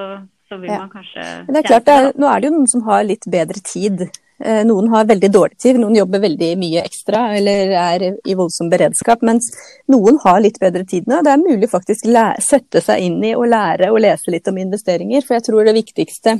[0.49, 0.83] så vil ja.
[0.83, 3.03] man kanskje Men det er klart, det er, Nå er det jo noen som har
[3.07, 4.05] litt bedre tid.
[4.43, 8.69] Eh, noen har veldig dårlig tid, noen jobber veldig mye ekstra eller er i voldsom
[8.71, 9.23] beredskap.
[9.25, 9.47] Mens
[9.91, 11.21] noen har litt bedre tid nå.
[11.25, 14.59] Det er mulig faktisk å sette seg inn i og lære å lese litt om
[14.61, 15.23] investeringer.
[15.25, 16.39] For jeg tror det viktigste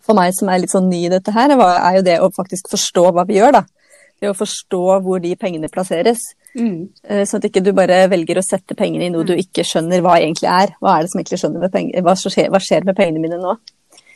[0.00, 2.70] for meg som er litt sånn ny i dette her, er jo det å faktisk
[2.72, 3.60] forstå hva vi gjør.
[3.60, 3.66] da.
[4.20, 6.32] Det å forstå hvor de pengene plasseres.
[6.58, 6.88] Mm.
[7.06, 10.02] Eh, sånn at ikke du bare velger å sette pengene i noe du ikke skjønner
[10.04, 10.74] hva egentlig er.
[10.82, 12.06] Hva er det som egentlig skjønner med penger?
[12.06, 13.54] Hva skjer, hva skjer med pengene mine nå?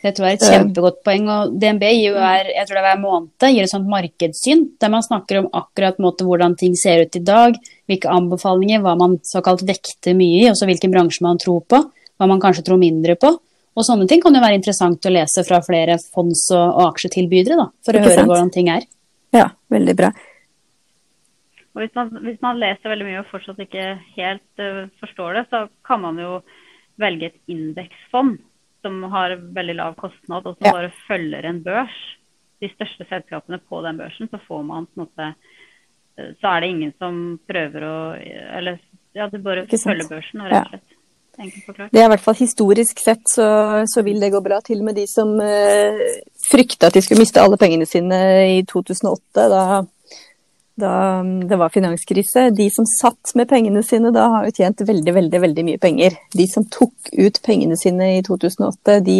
[0.04, 1.28] Det tror jeg er et kjempegodt poeng.
[1.32, 4.64] og DNB gir jo hver, jeg tror det er hver måned gir et sånt markedssyn,
[4.80, 7.56] der man snakker om akkurat måte, hvordan ting ser ut i dag,
[7.88, 11.80] hvilke anbefalinger, hva man såkalt vekter mye i, også hvilken bransje man tror på,
[12.20, 13.32] hva man kanskje tror mindre på.
[13.74, 17.56] Og sånne ting kan jo være interessant å lese fra flere fonds- og, og aksjetilbydere,
[17.64, 18.28] da, for å høre sant?
[18.28, 18.84] hvordan ting er.
[19.34, 20.12] Ja, veldig bra.
[21.74, 25.44] Og hvis man, hvis man, leser veldig mye og fortsatt ikke helt uh, forstår det,
[25.50, 26.38] så kan man jo
[27.02, 28.36] velge et indeksfond
[28.84, 30.74] som har veldig lav kostnad, og som ja.
[30.76, 31.94] bare følger en børs.
[32.62, 36.62] De største selskapene på den børsen, så får man på en måte uh, Så er
[36.62, 38.78] det ingen som prøver å Eller
[39.14, 40.90] ja, du bare følger børsen, rett og slett.
[40.90, 41.00] Ja.
[41.34, 43.46] Det er i hvert fall historisk sett så,
[43.90, 44.60] så, vil det gå bra.
[44.62, 46.02] Til og med de som uh,
[46.46, 48.20] frykta at de skulle miste alle pengene sine
[48.52, 49.48] i 2008.
[49.50, 49.64] Da
[50.80, 52.48] da um, det var finanskrise.
[52.50, 56.18] De som satt med pengene sine da, har jo tjent veldig, veldig, veldig mye penger.
[56.34, 59.18] De som tok ut pengene sine i 2008, de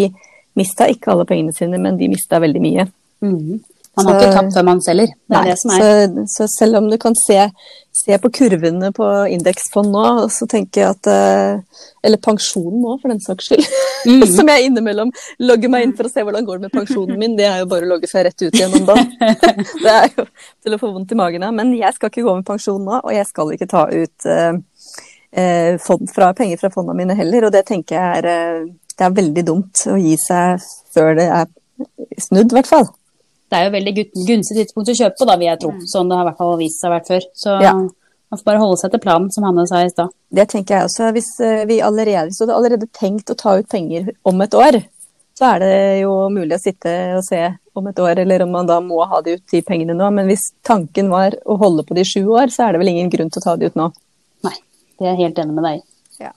[0.58, 2.88] mista ikke alle pengene sine, men de mista veldig mye.
[3.24, 3.62] Mm.
[3.96, 5.10] Man har så, ikke tapt før man selger.
[5.14, 5.82] Det er nei, det som er.
[5.84, 7.36] Så, så, selv om du kan se,
[7.94, 10.04] se på kurvene på indeksfond nå,
[10.34, 13.68] så tenker jeg at uh, Eller pensjonen nå, for den saks skyld.
[14.08, 14.24] Mm.
[14.36, 15.12] som jeg innimellom
[15.46, 17.36] logger meg inn for å se hvordan går det med pensjonen min.
[17.38, 19.14] Det er jo bare å logge seg rett ut igjen om dagen.
[19.84, 21.54] det er jo til å få vondt i magen av.
[21.54, 25.78] Men jeg skal ikke gå med pensjon nå, og jeg skal ikke ta ut eh,
[25.86, 27.46] fond fra, penger fra fondene mine heller.
[27.46, 28.66] Og det tenker jeg er,
[28.98, 31.48] det er veldig dumt å gi seg før det er
[32.18, 32.90] snudd, i hvert fall
[33.54, 33.92] det er jo veldig
[34.26, 35.74] gunstig tidspunkt å kjøpe på, da, vil jeg tro.
[35.76, 35.84] Mm.
[35.90, 37.28] Sånn det har i hvert fall vist seg vært før.
[37.38, 37.74] Så ja.
[37.78, 40.10] man får bare holde seg til planen, som Hanne sa i stad.
[40.34, 41.12] Det tenker jeg også.
[41.14, 44.58] Hvis eh, vi allerede, hvis du hadde allerede tenkt å ta ut penger om et
[44.58, 44.80] år,
[45.38, 47.40] så er det jo mulig å sitte og se
[47.74, 50.10] om et år, eller om man da må ha de ut de pengene nå.
[50.14, 53.10] Men hvis tanken var å holde på de sju år, så er det vel ingen
[53.10, 53.88] grunn til å ta de ut nå.
[54.46, 54.54] Nei,
[54.98, 55.84] det er jeg helt enig med deg i.
[56.26, 56.34] Ja.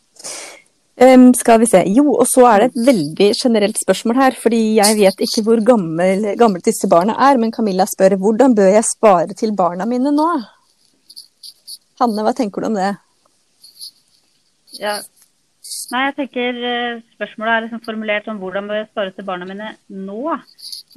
[0.97, 1.83] Um, skal vi se.
[1.93, 4.37] Jo, og så er det et veldig generelt spørsmål her.
[4.41, 8.71] Fordi jeg vet ikke hvor gammel, gammelt disse barna er, men Camilla spør hvordan bør
[8.73, 10.31] jeg spare til barna mine nå?
[12.01, 12.95] Hanne, hva tenker du om det?
[14.81, 14.97] Ja.
[15.91, 19.47] Nei, jeg tenker eh, Spørsmålet er liksom formulert som hvordan bør jeg spare til barna
[19.47, 20.35] mine nå?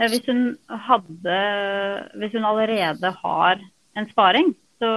[0.01, 0.43] Hvis hun,
[0.89, 1.39] hadde,
[2.19, 3.61] hvis hun allerede har
[3.99, 4.90] en sparing, så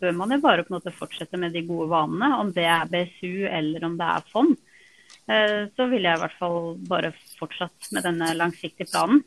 [0.00, 2.32] bør man jo bare på en måte fortsette med de gode vanene.
[2.40, 4.56] Om det er BSU eller om det er fond,
[5.28, 9.20] eh, så ville jeg i hvert fall bare fortsatt med denne langsiktige planen.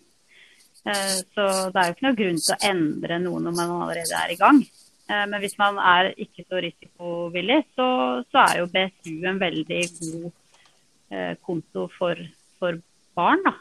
[0.88, 4.24] Eh, så det er jo ikke noe grunn til å endre noe når man allerede
[4.24, 4.63] er i gang.
[5.10, 7.89] Eh, men hvis man er ikke så risikovillig, så,
[8.32, 10.30] så er jo BSU en veldig god
[11.41, 12.19] konto for,
[12.62, 12.76] for
[13.17, 13.41] barn.
[13.41, 13.54] Da.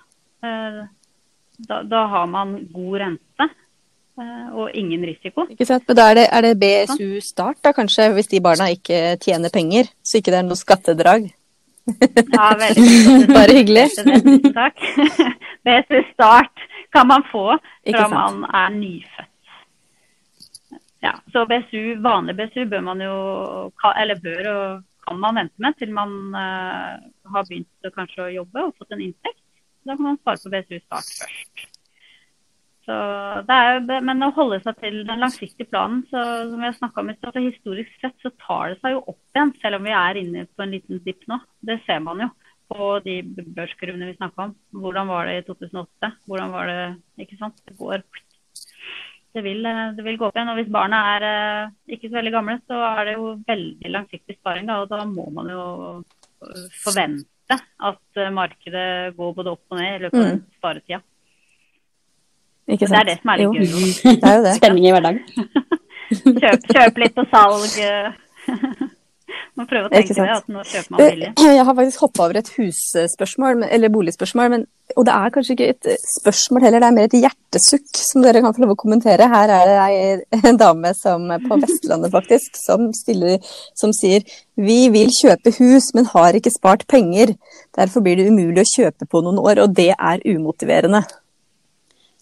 [1.65, 3.47] Da, da har man god rente.
[4.19, 5.45] Eh, og ingen risiko.
[5.53, 8.67] Ikke sant, men da er det, er det BSU start, da kanskje, hvis de barna
[8.75, 11.29] ikke tjener penger, så ikke det er noe skattedrag?
[12.35, 12.89] Ja, veldig.
[13.37, 13.87] Bare hyggelig.
[14.57, 14.83] Takk.
[15.65, 19.35] BSU Start kan man få fra man er nyfødt.
[21.01, 23.17] Ja, så BSU, vanlig BSU bør man jo,
[23.95, 26.99] eller bør og kan man vente med til man uh,
[27.33, 29.41] har begynt å kanskje å jobbe og fått en inntekt.
[29.87, 31.78] Da kan man spare på BSU Start først.
[32.89, 32.95] Så
[33.45, 37.03] det er, men å holde seg til den langsiktige planen, så, som vi har snakket
[37.03, 39.93] om i stad, historisk sett så tar det seg jo opp igjen, selv om vi
[39.93, 41.37] er inne på en liten dipp nå.
[41.69, 42.31] Det ser man jo
[42.73, 43.19] på de
[43.59, 44.55] børskurvene vi snakka om.
[44.81, 46.11] Hvordan var det i 2008?
[46.29, 46.81] Hvordan var det
[47.27, 47.61] Ikke sant?
[47.69, 48.01] Det går
[49.37, 49.63] det vil,
[49.97, 50.51] det vil gå opp igjen.
[50.53, 54.39] Og hvis barna er eh, ikke så veldig gamle, så er det jo veldig langsiktig
[54.39, 54.69] sparing.
[54.69, 55.65] Da, og da må man jo
[56.01, 60.43] eh, forvente at eh, markedet går både opp og ned i løpet av Mm.
[60.59, 61.03] sparetida.
[62.69, 63.65] Ikke Det er det som er litt gøy.
[64.21, 64.55] Det er jo det.
[64.61, 65.25] Spenning i hverdagen.
[66.43, 67.75] Kjøp, kjøp litt på salg.
[67.85, 68.13] eh.
[69.59, 71.29] Må prøve å tenke det, at nå kjøper man billig.
[71.59, 74.51] Jeg har faktisk hoppa over et husspørsmål, eller boligspørsmål.
[74.53, 74.63] Men,
[74.95, 78.41] og det er kanskje ikke et spørsmål heller, det er mer et hjertesukk som dere
[78.45, 79.27] kan få lov å kommentere.
[79.33, 83.43] Her er det ei- en dame som, på Vestlandet faktisk, som, stiller,
[83.79, 84.25] som sier
[84.59, 87.35] vi vil kjøpe hus, men har ikke spart penger.
[87.77, 91.03] Derfor blir det umulig å kjøpe på noen år, og det er umotiverende.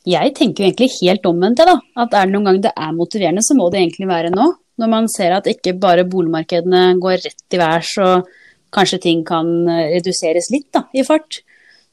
[0.07, 2.03] Jeg tenker jo egentlig helt omvendt, jeg, da.
[2.05, 4.53] At er det noen gang det er motiverende, så må det egentlig være nå.
[4.79, 8.29] Når man ser at ikke bare boligmarkedene går rett i værs, og
[8.77, 11.41] kanskje ting kan eh, reduseres litt da, i fart.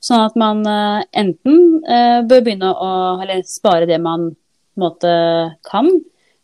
[0.03, 2.91] Sånn at man eh, enten eh, bør begynne å
[3.23, 4.29] eller spare det man
[4.79, 5.13] måtte
[5.69, 5.89] kan,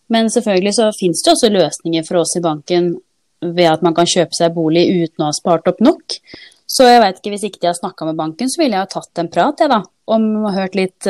[0.10, 2.95] men selvfølgelig så finnes det også løsninger for oss i banken
[3.45, 6.17] ved at man kan kjøpe seg bolig uten å ha spart opp nok.
[6.69, 8.89] Så jeg vet ikke, hvis ikke de har snakka med banken, så ville jeg ha
[8.89, 9.79] tatt en prat, jeg da.
[10.10, 11.08] Om hørt litt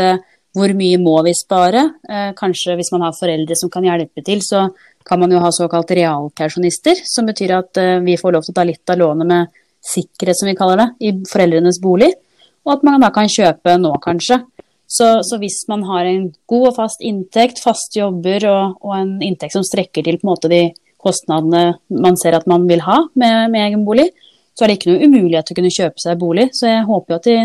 [0.58, 1.84] hvor mye må vi spare.
[2.10, 4.68] Eh, kanskje hvis man har foreldre som kan hjelpe til, så
[5.06, 8.60] kan man jo ha såkalt realkausjonister, som betyr at eh, vi får lov til å
[8.60, 12.12] ta litt av lånet med sikkerhet, som vi kaller det, i foreldrenes bolig.
[12.68, 14.42] Og at man da kan kjøpe nå, kanskje.
[14.90, 19.12] Så, så hvis man har en god og fast inntekt, faste jobber og, og en
[19.26, 20.64] inntekt som strekker til på en måte de
[21.00, 24.10] kostnadene man ser at man vil ha med, med egen bolig,
[24.58, 26.50] så er det ikke noe umulighet til å kunne kjøpe seg bolig.
[26.58, 27.38] Så jeg håper jo at de,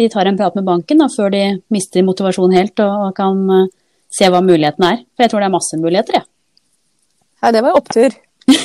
[0.00, 1.42] de tar en prat med banken da, før de
[1.74, 3.66] mister motivasjonen helt og, og kan uh,
[4.12, 5.02] se hva mulighetene er.
[5.12, 6.26] For jeg tror det er masse muligheter, jeg.
[7.40, 8.10] Nei, det var opptur.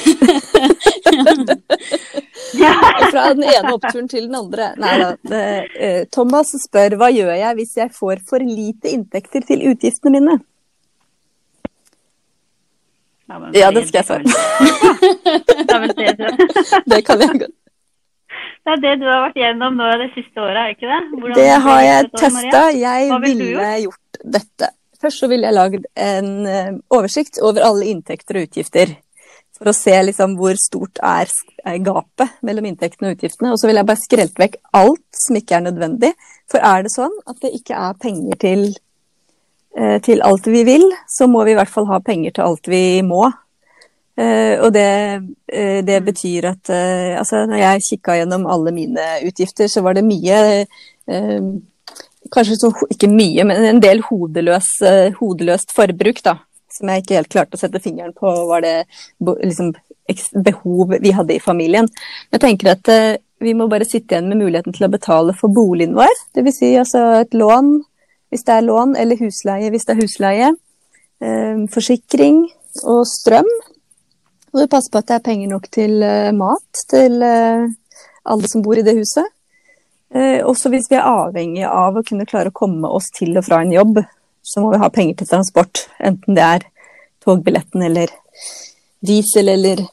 [3.11, 4.65] Fra den ene oppturen til den andre.
[4.81, 5.07] Nei da.
[5.35, 10.35] eh, Thomas spør hva gjør jeg hvis jeg får for lite inntekter til utgiftene mine?
[13.55, 14.23] Ja, det skal jeg svare.
[15.45, 16.25] Det er vel det du
[16.93, 17.55] Det kan jeg godt.
[18.65, 21.01] Det er det du har vært gjennom nå det siste året, er det ikke det?
[21.13, 22.61] Hvordan Det har jeg testa.
[22.73, 24.69] Jeg ville gjort dette.
[25.05, 28.95] Først så ville jeg lagd en eh, oversikt over alle inntekter og utgifter.
[29.55, 31.29] For å se liksom hvor stort er,
[31.63, 33.53] er gapet mellom inntektene og utgiftene.
[33.53, 36.11] Og så ville jeg bare skrelt vekk alt som ikke er nødvendig.
[36.51, 38.65] For er det sånn at det ikke er penger til,
[39.77, 42.71] eh, til alt vi vil, så må vi i hvert fall ha penger til alt
[42.71, 43.29] vi må.
[44.15, 44.87] Eh, og det,
[45.51, 49.97] eh, det betyr at eh, altså når jeg kikka gjennom alle mine utgifter, så var
[49.97, 50.37] det mye
[52.33, 54.71] Kanskje så, ikke mye, men en del hodeløs,
[55.19, 56.39] hodeløst forbruk, da.
[56.73, 58.71] Som jeg ikke helt klarte å sette fingeren på var det
[59.21, 59.69] liksom,
[60.47, 61.85] behov vi hadde i familien.
[62.33, 62.89] Jeg tenker at
[63.45, 66.17] vi må bare sitte igjen med muligheten til å betale for boligen vår.
[66.33, 66.57] Dvs.
[66.57, 67.75] Si, altså et lån
[68.33, 70.51] hvis det er lån, eller husleie hvis det er husleie.
[71.77, 72.41] Forsikring
[72.81, 73.53] og strøm.
[74.55, 77.65] Og du passer på at det er penger nok til eh, mat til eh,
[78.31, 79.27] alle som bor i det huset.
[80.15, 83.43] Eh, også hvis vi er avhengig av å kunne klare å komme oss til og
[83.43, 83.99] fra en jobb,
[84.39, 85.81] så må vi ha penger til transport.
[85.99, 86.67] Enten det er
[87.25, 88.15] togbilletten eller
[89.03, 89.83] diesel eller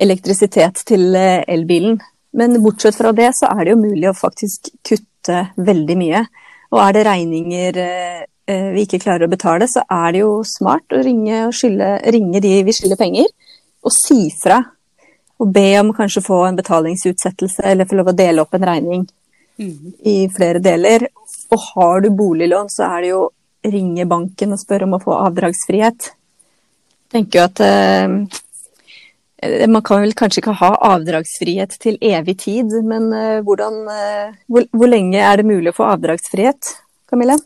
[0.00, 2.00] elektrisitet til elbilen.
[2.32, 6.24] Men bortsett fra det, så er det jo mulig å faktisk kutte veldig mye.
[6.72, 7.82] Og er det regninger
[8.48, 12.40] vi ikke klarer å betale, så er det jo smart å ringe, og skylde, ringe
[12.40, 13.28] de vi skylder penger,
[13.84, 14.62] og si fra.
[15.38, 19.04] Og be om kanskje få en betalingsutsettelse, eller få lov å dele opp en regning
[19.58, 21.06] i flere deler.
[21.52, 23.22] Og har du boliglån, så er det jo
[23.68, 26.10] ringe banken og spørre om å få avdragsfrihet.
[27.08, 28.08] Jeg tenker jo at eh,
[29.70, 34.68] man kan vel kanskje ikke ha avdragsfrihet til evig tid, men eh, hvordan, eh, hvor,
[34.74, 36.74] hvor lenge er det mulig å få avdragsfrihet,
[37.10, 37.38] Camille?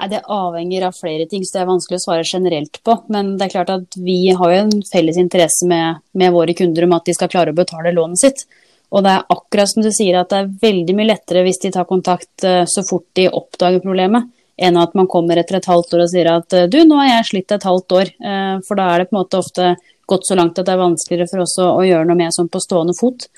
[0.00, 2.96] Nei, Det avhenger av flere ting, så det er vanskelig å svare generelt på.
[3.12, 6.88] Men det er klart at vi har jo en felles interesse med, med våre kunder
[6.88, 8.46] om at de skal klare å betale lånet sitt.
[8.92, 11.72] Og det er akkurat som du sier at det er veldig mye lettere hvis de
[11.72, 14.28] tar kontakt eh, så fort de oppdager problemet,
[14.62, 17.08] enn at man kommer etter et halvt år og sier at eh, du, nå har
[17.08, 18.12] jeg slitt et halvt år.
[18.20, 19.74] Eh, For da er det på en måte ofte
[20.12, 22.50] gått så langt at det er vanskeligere for oss å, å gjøre noe med sånn
[22.52, 23.30] på stående fot.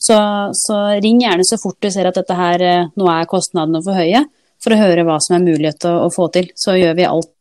[0.00, 0.16] Så,
[0.56, 2.62] så, ring gjerne så fort du ser at dette her,
[2.96, 4.22] nå er kostnadene for høye,
[4.60, 6.50] for å høre hva som er mulighet å, å få til.
[6.58, 7.32] Så gjør vi alt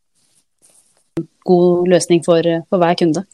[1.49, 3.25] god løsning for, for hver kunde.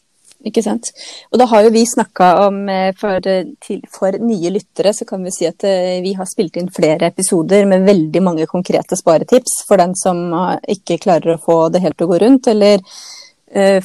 [0.45, 0.91] Ikke sant.
[1.33, 3.23] Og da har jo vi snakka om eh, for,
[3.65, 7.09] til, for, nye lyttere, så kan vi si at eh, vi har spilt inn flere
[7.09, 10.21] episoder med veldig mange konkrete sparetips for den som
[10.69, 13.05] ikke klarer å få det helt til å gå rundt, eller eh,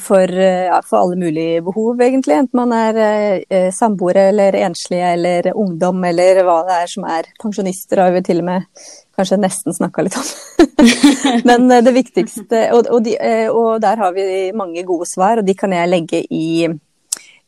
[0.01, 2.35] for, ja, for alle mulige behov, egentlig.
[2.41, 7.29] Enten man er samboere eller enslige eller ungdom eller hva det er som er.
[7.39, 8.67] Pensjonister har vi til og med
[9.21, 10.29] kanskje nesten snakka litt om.
[11.49, 15.41] Men eh, det viktigste og, og, de, eh, og, der har vi mange gode svar,
[15.41, 16.67] og de kan jeg legge i,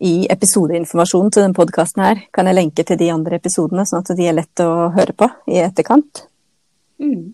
[0.03, 2.25] i episodeinformasjonen til denne podkasten her.
[2.35, 5.29] Kan jeg lenke til de andre episodene, sånn at de er lett å høre på
[5.53, 6.25] i etterkant.
[7.01, 7.33] Mm.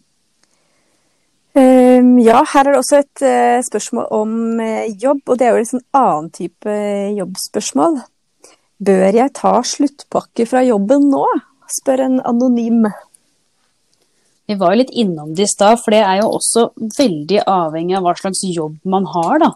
[1.57, 5.55] Um, ja, her er det også et uh, spørsmål om uh, jobb, og det er
[5.55, 6.75] jo en sånn annen type
[7.17, 7.99] jobbspørsmål.
[8.79, 11.25] Bør jeg ta sluttpakke fra jobben nå?
[11.69, 12.87] spør en anonym.
[14.49, 17.97] Vi var jo litt innom det i stad, for det er jo også veldig avhengig
[17.99, 19.51] av hva slags jobb man har, da.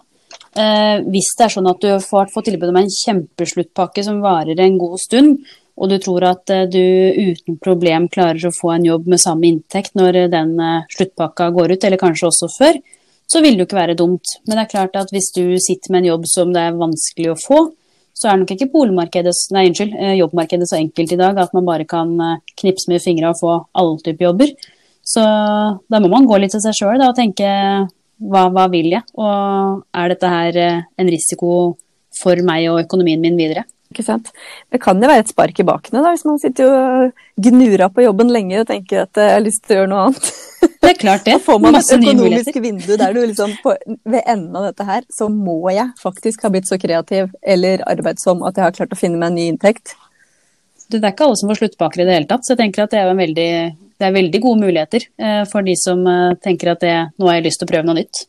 [0.53, 4.59] Eh, hvis det er sånn at du får fått tilbud om en kjempesluttpakke som varer
[4.61, 5.39] en god stund,
[5.77, 6.83] og du tror at eh, du
[7.33, 11.75] uten problem klarer å få en jobb med samme inntekt når den eh, sluttpakka går
[11.75, 12.81] ut, eller kanskje også før,
[13.29, 14.35] så vil det jo ikke være dumt.
[14.45, 17.33] Men det er klart at hvis du sitter med en jobb som det er vanskelig
[17.33, 17.63] å få,
[18.13, 21.87] så er nok ikke nei, unnskyld, eh, jobbmarkedet så enkelt i dag at man bare
[21.89, 24.53] kan eh, knipse med fingra og få alle typer jobber.
[25.03, 25.23] Så
[25.89, 27.47] da må man gå litt til seg sjøl og tenke
[28.23, 31.49] hva, hva, vil jeg, og er dette her eh, en risiko
[32.21, 33.65] for meg og økonomien min videre?
[33.93, 34.31] Ikke sant.
[34.73, 38.05] Det kan jo være et spark i bakene da, hvis man sitter og gnurer på
[38.07, 40.31] jobben lenge og tenker at jeg har lyst til å gjøre noe annet.
[40.63, 41.35] Det er klart det.
[41.37, 43.75] Da får man et økonomisk vindu der du liksom på,
[44.09, 48.43] ved enden av dette her, så må jeg faktisk ha blitt så kreativ eller arbeidsom
[48.47, 49.95] at jeg har klart å finne meg en ny inntekt.
[50.89, 52.93] Det er ikke alle som får sluttpakker i det hele tatt, så jeg tenker at
[52.93, 53.49] det er en veldig
[54.01, 57.37] det er veldig gode muligheter eh, for de som eh, tenker at det, nå har
[57.37, 58.25] jeg lyst til å prøve noe nytt.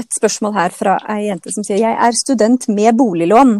[0.00, 3.54] Et spørsmål her fra ei jente som sier jeg er student med boliglån.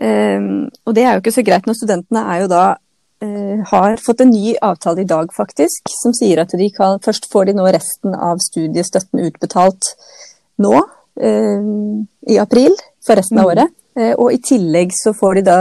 [0.00, 4.00] Um, og det er jo ikke så greit når studentene er jo da uh, har
[4.02, 7.58] fått en ny avtale i dag, faktisk, som sier at de kan Først får de
[7.58, 9.94] nå resten av studiestøtten utbetalt
[10.62, 11.70] nå, uh,
[12.26, 12.74] i april,
[13.06, 13.52] for resten av mm.
[13.52, 13.78] året.
[13.94, 15.60] Uh, og i tillegg så får de da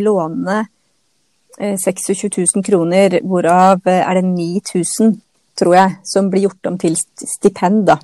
[0.00, 0.64] låne
[1.60, 5.20] 26 eh, 000 kroner, hvorav eh, er det 9000,
[5.58, 7.86] tror jeg, som blir gjort om til stipend.
[7.86, 7.98] da.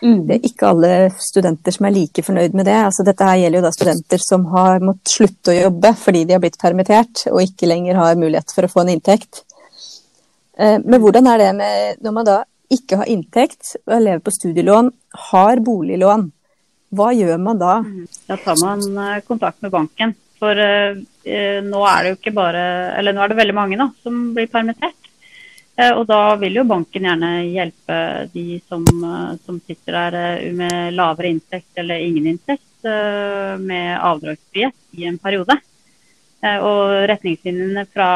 [0.00, 0.20] Mm.
[0.26, 2.76] Det er ikke alle studenter som er like fornøyd med det.
[2.86, 6.36] Altså, dette her gjelder jo da studenter som har måttet slutte å jobbe fordi de
[6.36, 9.42] har blitt permittert og ikke lenger har mulighet for å få en inntekt.
[10.56, 12.38] Eh, men hvordan er det med når man da
[12.70, 14.90] ikke har inntekt og lever på studielån,
[15.30, 16.28] har boliglån?
[16.96, 17.76] Hva gjør man da?
[17.84, 18.08] Mm.
[18.26, 20.16] Da tar man kontakt med banken.
[20.40, 22.62] For eh, nå er det jo ikke bare
[22.96, 24.99] Eller nå er det veldig mange da, som blir permittert.
[25.78, 27.98] Uh, og da vil jo banken gjerne hjelpe
[28.34, 35.02] de som, uh, som sitter der med lavere inntekt eller ingen inntekt, med avdragsfrihet i
[35.04, 35.52] en periode.
[36.40, 38.06] og retningslinjene fra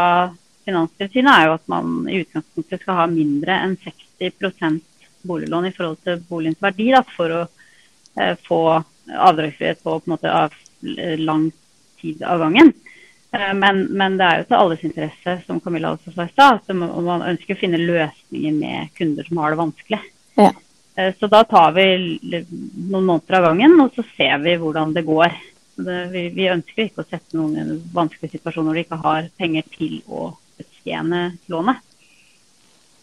[0.64, 4.80] Finanstilsynet er jo at man i utgangspunktet skal ha mindre enn 60%
[5.28, 7.42] boliglån i forhold til boligens verdi da, for å
[8.48, 8.62] få
[9.04, 10.56] avdragsfrihet på, på måte, av
[11.20, 11.50] lang
[12.00, 12.72] tid av gangen.
[13.34, 16.60] Eh, men, men, det er jo til alles interesse, som Camilla også sa i stad,
[16.62, 20.00] at man ønsker å finne løsninger med kunder som har det vanskelig.
[20.38, 20.52] Ja.
[20.94, 21.86] Eh, så da tar vi
[22.22, 25.34] noen måneder av gangen, og så ser vi hvordan det går.
[25.74, 29.02] Det, vi, vi, ønsker ikke å sette noen i en vanskelig situasjon når de ikke
[29.02, 30.28] har penger til å
[30.60, 31.82] betjene lånet.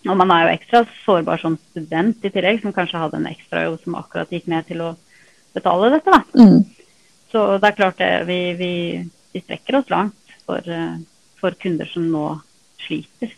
[0.08, 3.82] Og man er jo ekstra sårbar som student i tillegg, som kanskje hadde en ekstrajobb
[3.84, 4.94] som akkurat gikk med til å
[5.54, 6.22] betale dette.
[6.40, 6.64] Mm.
[7.32, 8.72] Så det er klart det, vi, vi,
[9.36, 10.98] vi strekker oss langt for, eh,
[11.40, 12.26] for, kunder som nå
[12.82, 13.34] sliter.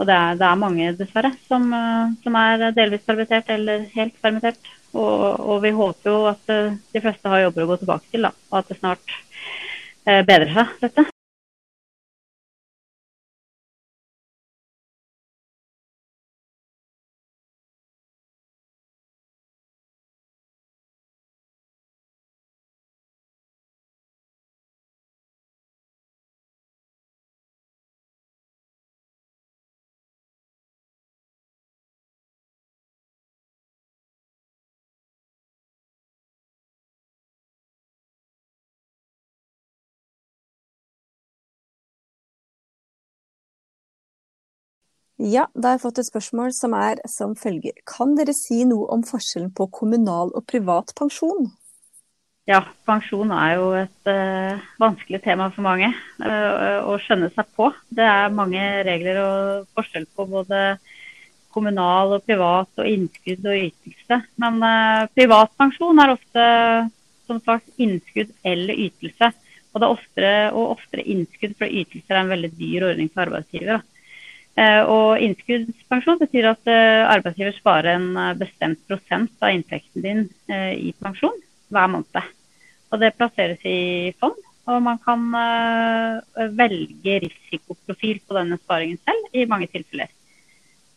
[0.00, 4.16] Og det er, det er mange, dessverre, som, eh, som, er delvis permittert eller helt
[4.22, 4.74] permittert.
[4.90, 8.26] Og, og, vi håper jo at eh, de fleste har jobber å gå tilbake til,
[8.26, 9.16] da, og at det snart
[10.04, 11.10] bedrer seg, dette.
[45.20, 47.76] Ja, da har jeg fått et spørsmål som er som følger.
[47.84, 51.50] Kan dere si noe om forskjellen på kommunal og privat pensjon?
[52.50, 57.68] ja, pensjon er jo et uh, vanskelig tema for mange uh, å skjønne seg på.
[57.92, 60.62] Det er mange regler og forskjell på både
[61.54, 64.20] kommunal og privat og innskudd og ytelse.
[64.42, 66.48] Men uh, privatpensjon er ofte
[67.30, 69.30] som sagt innskudd eller ytelse.
[69.70, 73.28] Og det er oftere og oftere innskudd, for ytelser er en veldig dyr ordning for
[73.28, 73.84] arbeidsgiver.
[73.84, 73.99] Uh,
[74.58, 81.38] og innskuddspensjon betyr at arbeidsgiver sparer en bestemt prosent av inntekten din i pensjon
[81.70, 82.30] hver måned.
[82.90, 84.36] Og det plasseres i fond.
[84.70, 85.22] Og man kan
[86.58, 90.10] velge risikoprofil på denne sparingen selv i mange tilfeller.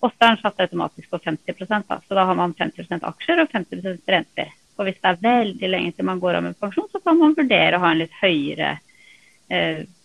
[0.04, 3.54] Ofte er den satt automatisk på 50 da, så da har man 50% aksjer og
[3.54, 4.52] 50% renter.
[4.76, 7.38] Og hvis det er veldig lenge til man går av med pensjon, så kan man
[7.38, 8.76] vurdere å ha en litt høyere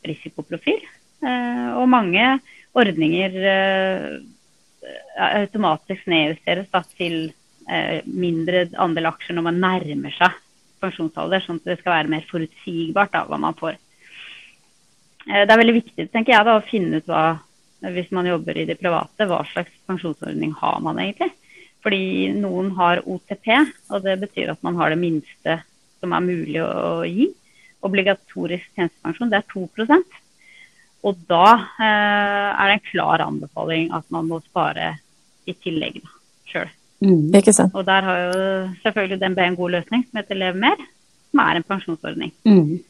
[0.07, 0.85] risikoprofil.
[1.25, 2.39] Og mange
[2.79, 3.35] ordninger
[5.19, 7.33] automatisk nedjusteres da, til
[8.07, 10.37] mindre andel aksjer når man nærmer seg
[10.83, 13.79] pensjonsalder, sånn at det skal være mer forutsigbart da, hva man får.
[15.29, 17.25] Eh, det er veldig viktig tenker jeg, da, å finne ut hva,
[17.95, 21.33] hvis man jobber i det private, hva slags pensjonsordning har man egentlig.
[21.85, 23.53] Fordi noen har OTP,
[23.95, 25.61] og det betyr at man har det minste
[26.01, 27.29] som er mulig å gi.
[27.87, 29.69] Obligatorisk tjenestepensjon, det er 2
[31.07, 31.45] Og da
[31.79, 34.97] eh, er det en klar anbefaling at man må spare
[35.49, 36.01] i tillegg
[36.49, 36.71] sjøl.
[36.99, 37.31] Mm.
[37.71, 38.39] Og der har jo
[38.83, 40.81] selvfølgelig DNB en god løsning som heter Lev mer,
[41.31, 42.33] som er en pensjonsordning.
[42.43, 42.81] Mm.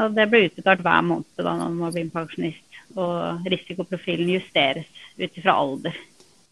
[0.00, 2.80] Og det blir utbetalt hver måned da når man blir pensjonist.
[2.94, 4.88] Og risikoprofilen justeres
[5.18, 5.96] ut ifra alder.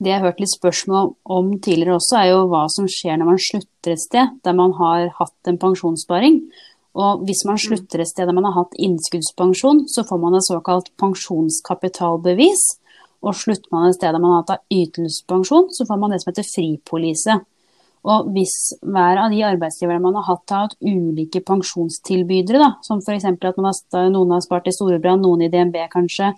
[0.02, 3.28] Det jeg har hørt litt spørsmål om tidligere også, er jo hva som skjer når
[3.28, 6.40] man slutter et sted der man har hatt en pensjonssparing.
[6.98, 7.62] Og hvis man mm.
[7.66, 12.66] slutter et sted der man har hatt innskuddspensjon, så får man et såkalt pensjonskapitalbevis.
[13.22, 16.32] Og slutter man et sted der man har hatt ytelsespensjon, så får man det som
[16.32, 17.38] heter fripolise.
[18.02, 22.98] Og hvis hver av de arbeidsgiverne man har hatt, har hatt ulike pensjonstilbydere, da, som
[22.98, 23.28] f.eks.
[23.30, 26.32] at har, noen har spart i Storebrand, noen i DNB kanskje,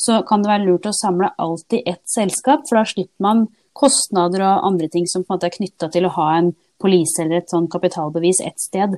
[0.00, 3.44] så kan det være lurt å samle alt i ett selskap, for da slipper man
[3.76, 7.20] kostnader og andre ting som på en måte er knytta til å ha en polise
[7.22, 8.96] eller et sånn kapitalbevis ett sted.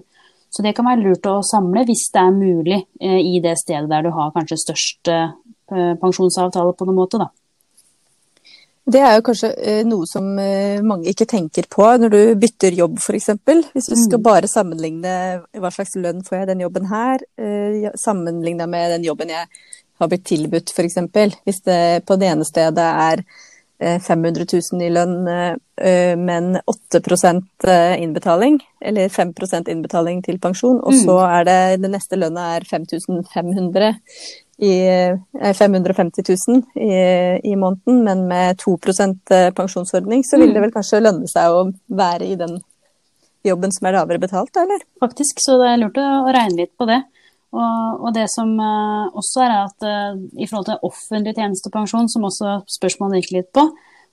[0.52, 3.88] Så det kan være lurt å samle hvis det er mulig eh, i det stedet
[3.88, 5.30] der du har kanskje størst eh,
[6.02, 7.30] pensjonsavtale på noen måte, da.
[8.92, 10.26] Det er jo kanskje eh, noe som
[10.84, 13.30] mange ikke tenker på når du bytter jobb f.eks.
[13.72, 14.24] Hvis du skal mm.
[14.26, 15.14] bare sammenligne
[15.56, 17.22] hva slags lønn får jeg i den jobben her,
[17.96, 19.48] sammenligna med den jobben jeg
[20.02, 20.98] har blitt tilbudt f.eks.
[21.46, 23.24] Hvis det på det ene stedet er
[23.82, 25.14] 500 000 i lønn,
[26.22, 27.66] men 8%
[27.98, 31.32] innbetaling, eller 5% innbetaling til pensjon, og så mm.
[31.38, 33.90] er det det neste lønna er 5500
[34.62, 34.74] i
[35.58, 38.78] 550 eh, 000 i, i måneden, men med 2
[39.30, 40.66] eh, pensjonsordning, så vil det mm.
[40.66, 42.60] vel kanskje lønne seg å være i den
[43.42, 44.84] jobben som er lavere betalt, eller?
[45.02, 47.00] Faktisk, så det er lurt å regne litt på det.
[47.52, 52.24] Og, og det som uh, også er at uh, i forhold til offentlig tjenestepensjon, som
[52.28, 53.66] også spørsmålet gikk litt på,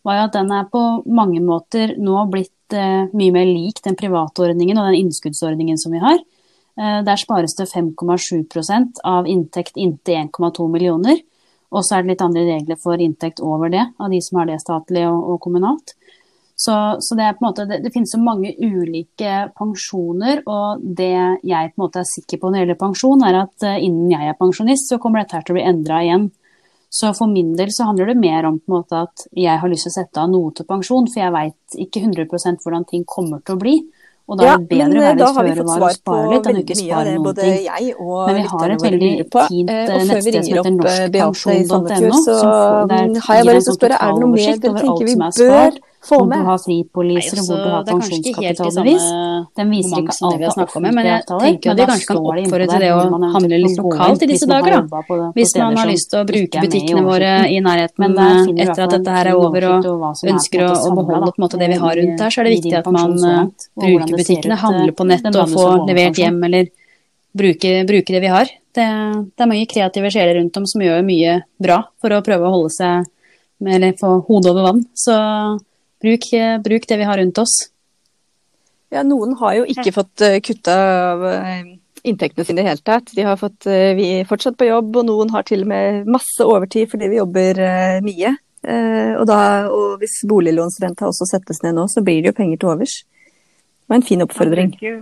[0.08, 3.96] var jo at den er på mange måter nå blitt uh, mye mer lik den
[4.00, 6.20] private ordningen og den innskuddsordningen som vi har.
[6.80, 11.20] Eh, der spares det 5,7% av inntekt inntil 1,2 millioner.
[11.70, 14.48] Og så er det litt andre regler for inntekt over det, av de som har
[14.50, 15.94] det statlig og, og kommunalt.
[16.60, 21.14] Så, så, det, på en måte, det, det, finnes så mange ulike pensjoner, og det
[21.48, 24.12] jeg på en måte er sikker på når det gjelder pensjon, er at uh, innen
[24.12, 26.28] jeg er pensjonist, så kommer dette her til å bli endra igjen.
[26.92, 29.72] Så for min del så handler det mer om på en måte at jeg har
[29.72, 33.08] lyst til å sette av noe til pensjon, for jeg veit ikke 100 hvordan ting
[33.08, 33.78] kommer til å bli.
[34.30, 36.76] Og da er det bedre å være litt føre var og spare litt enn ikke
[36.78, 37.54] spare noen ting.
[38.30, 42.20] Men vi har et veldig fint eh, eh, nettsted som heter norskpensjon.no.
[42.28, 45.16] Så har jeg bare lyst til å spørre, er det noe mer dere tenker vi
[45.40, 46.38] bør få med?
[46.38, 49.06] Hvor du har fripoliser, hvor du har pensjonskapitalbevis.
[49.60, 52.86] Den viser ikke alt snakka om, men jeg tenker at vi kanskje kan oppfordre til
[52.86, 53.02] det å
[53.36, 55.04] handle litt lokalt i disse dager, da.
[55.36, 58.20] Hvis man har lyst til å bruke butikkene våre i nærheten
[58.56, 61.82] etter at dette her er over og ønsker å beholde på en måte det vi
[61.84, 65.56] har rundt her, så er det viktig at man bruker butikkene, handler på nett og
[65.56, 66.72] får levert hjem, eller
[67.36, 68.50] bruke, bruke det vi har.
[68.70, 68.86] Det,
[69.36, 72.54] det, er mange kreative sjeler rundt om som gjør mye bra for å prøve å
[72.54, 73.08] holde seg
[73.60, 74.84] med, eller få hodet over vann.
[74.98, 75.16] Så
[76.04, 76.26] bruk,
[76.66, 77.56] bruk, det vi har rundt oss.
[78.94, 80.76] Ja, noen har jo ikke fått uh, kutta
[81.14, 81.72] av uh,
[82.08, 83.12] inntektene sine i det hele tatt.
[83.16, 86.46] De har fått vi er fortsatt på jobb, og noen har til og med masse
[86.46, 87.60] overtid fordi vi jobber
[88.06, 88.32] mye.
[88.64, 89.40] Og, da,
[89.72, 93.92] og, hvis boliglånsrenta også settes ned nå, så blir det jo penger til overs Det
[93.92, 94.72] var en fin oppfordring.
[94.72, 94.98] Man bruker,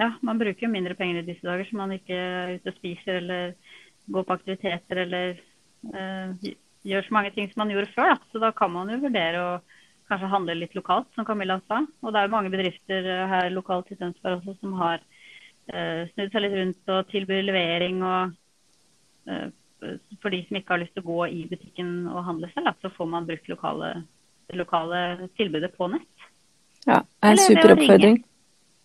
[0.00, 2.80] ja, man bruker jo mindre penger i disse dager, så man ikke er ute og
[2.80, 3.52] spiser eller
[4.10, 5.36] går på aktiviteter eller
[5.92, 6.50] uh,
[6.86, 8.14] gjør så mange ting som man gjorde før.
[8.14, 8.30] Da.
[8.32, 9.52] Så da kan man jo vurdere å
[10.10, 11.80] kanskje handle litt lokalt, som Camilla sa.
[12.02, 16.02] Og det er jo mange bedrifter eh, her lokalt i Tønsberg også som har uh,
[16.12, 18.02] snudd seg litt rundt og tilbyr levering.
[18.06, 18.32] Og
[19.30, 19.48] uh,
[20.20, 22.92] for de som ikke har lyst til å gå i butikken og handle selv, så
[22.94, 23.92] får man brukt lokale,
[24.58, 26.26] lokale tilbudet på nett.
[26.86, 28.18] Ja, det er en super oppfordring.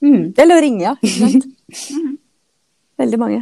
[0.04, 0.24] Mm.
[0.38, 0.96] Eller å ringe, ja.
[2.96, 3.42] Veldig mange.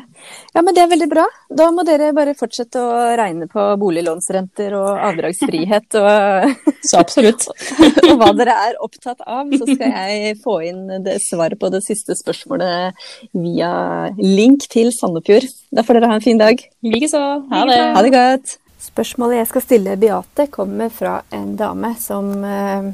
[0.56, 1.24] Ja, men det er veldig bra.
[1.54, 6.56] Da må dere bare fortsette å regne på boliglånsrenter og avdragsfrihet og
[6.90, 7.46] Så absolutt.
[8.10, 9.54] og hva dere er opptatt av.
[9.54, 12.98] Så skal jeg få inn det svaret på det siste spørsmålet
[13.38, 13.74] via
[14.18, 15.46] link til Sandefjord.
[15.72, 16.66] Da får dere ha en fin dag.
[16.84, 17.22] Likeså.
[17.54, 17.80] Ha det.
[17.94, 18.56] Ha det godt.
[18.84, 22.90] Spørsmålet jeg skal stille Beate, kommer fra en dame som uh,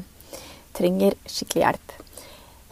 [0.76, 1.96] trenger skikkelig hjelp.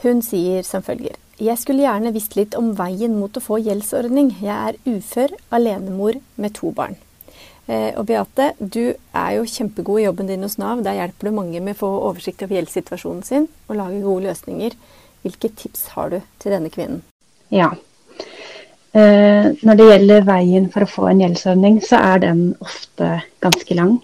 [0.04, 1.16] Hun sier som følger.
[1.38, 4.32] Jeg skulle gjerne visst litt om veien mot å få gjeldsordning.
[4.42, 6.96] Jeg er ufør, alenemor med to barn.
[7.68, 10.82] Eh, og Beate, du er jo kjempegod i jobben din hos Nav.
[10.82, 14.74] Der hjelper du mange med å få oversikt over gjeldssituasjonen sin og lage gode løsninger.
[15.22, 17.04] Hvilke tips har du til denne kvinnen?
[17.54, 17.70] Ja.
[18.96, 23.14] Eh, når det gjelder veien for å få en gjeldsordning, så er den ofte
[23.44, 24.00] ganske lang.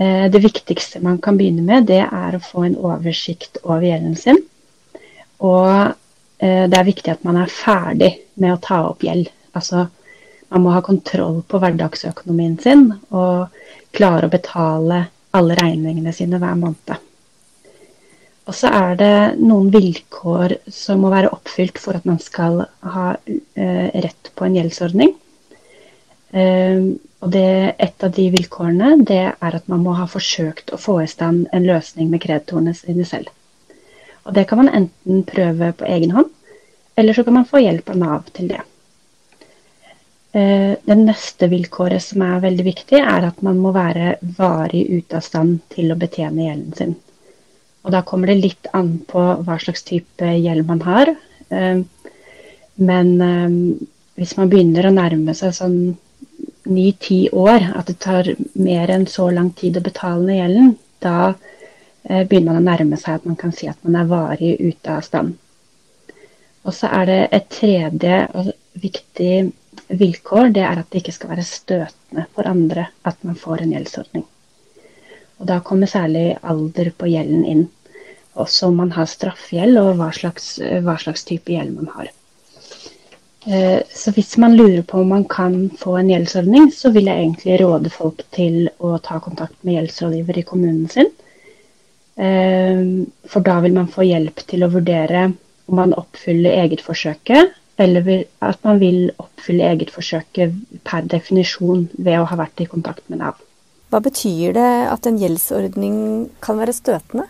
[0.00, 4.16] Eh, det viktigste man kan begynne med, det er å få en oversikt over gjelden
[4.16, 4.46] sin.
[5.44, 5.92] Og
[6.38, 9.26] det er viktig at man er ferdig med å ta opp gjeld.
[9.58, 9.88] Altså,
[10.48, 13.56] man må ha kontroll på hverdagsøkonomien sin og
[13.96, 15.02] klare å betale
[15.36, 16.96] alle regningene sine hver måned.
[18.48, 22.62] Og så er det noen vilkår som må være oppfylt for at man skal
[22.94, 25.12] ha eh, rett på en gjeldsordning.
[26.32, 26.80] Eh,
[27.18, 31.00] og det, Et av de vilkårene det er at man må ha forsøkt å få
[31.02, 33.28] i stand en løsning med kreditorene sine selv.
[34.28, 36.28] Og Det kan man enten prøve på egen hånd,
[36.98, 38.60] eller så kan man få hjelp av Nav til det.
[40.36, 45.16] Eh, det neste vilkåret som er veldig viktig, er at man må være varig ute
[45.16, 46.96] av stand til å betjene gjelden sin.
[47.86, 51.14] Og Da kommer det litt an på hva slags type gjeld man har.
[51.48, 51.80] Eh,
[52.76, 53.56] men eh,
[54.20, 55.78] hvis man begynner å nærme seg sånn
[56.68, 58.28] ni-ti år, at det tar
[58.60, 61.32] mer enn så lang tid å betale ned gjelden, da
[62.08, 65.04] begynner man å nærme seg at man kan si at man er varig ute av
[65.04, 65.36] stand.
[66.64, 68.50] Og så er det et tredje og
[68.80, 69.32] viktig
[70.00, 70.50] vilkår.
[70.56, 74.26] Det er at det ikke skal være støtende for andre at man får en gjeldsordning.
[75.38, 77.66] Og Da kommer særlig alder på gjelden inn.
[78.34, 82.10] Også om man har straffegjeld og hva slags, hva slags type gjeld man har.
[83.46, 87.22] Eh, så hvis man lurer på om man kan få en gjeldsordning, så vil jeg
[87.22, 91.10] egentlig råde folk til å ta kontakt med gjeldsrådgiver i kommunen sin.
[92.18, 92.82] Eh,
[93.30, 95.28] for da vil man få hjelp til å vurdere
[95.68, 98.08] om man oppfyller eget forsøket, eller
[98.42, 100.56] at man vil oppfylle eget forsøket
[100.88, 103.38] per definisjon ved å ha vært i kontakt med Nav.
[103.88, 105.98] Hva betyr det at en gjeldsordning
[106.44, 107.28] kan være støtende?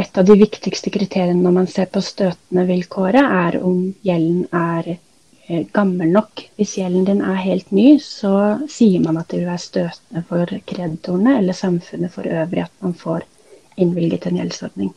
[0.00, 4.88] Et av de viktigste kriteriene når man ser på støtende vilkåret, er om gjelden er
[4.94, 6.46] eh, gammel nok.
[6.56, 10.56] Hvis gjelden din er helt ny, så sier man at det vil være støtende for
[10.72, 13.28] kreditorene eller samfunnet for øvrig at man får
[13.76, 14.92] innvilget en gjeldsordning.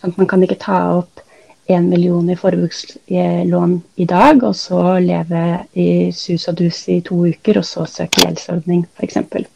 [0.00, 1.24] Sånn man kan ikke ta opp
[1.66, 7.22] én million i forbrukslån i dag, og så leve i sus og dus i to
[7.24, 9.16] uker, og så søke gjeldsordning, f.eks.
[9.16, 9.46] Um,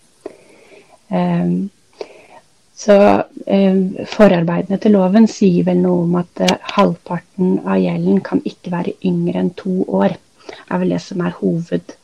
[1.19, 1.59] ehm,
[2.79, 2.97] så
[3.47, 8.73] um, Forarbeidene til loven sier vel noe om at uh, halvparten av gjelden kan ikke
[8.73, 10.17] være yngre enn to år.
[10.49, 11.97] Det er vel det som er hoved,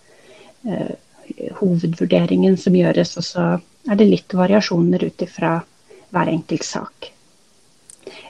[0.69, 0.91] uh,
[1.61, 3.15] hovedvurderingen som gjøres.
[3.23, 3.47] Og så
[3.89, 5.61] er det litt variasjoner ut ifra
[6.15, 7.11] hver enkelt sak.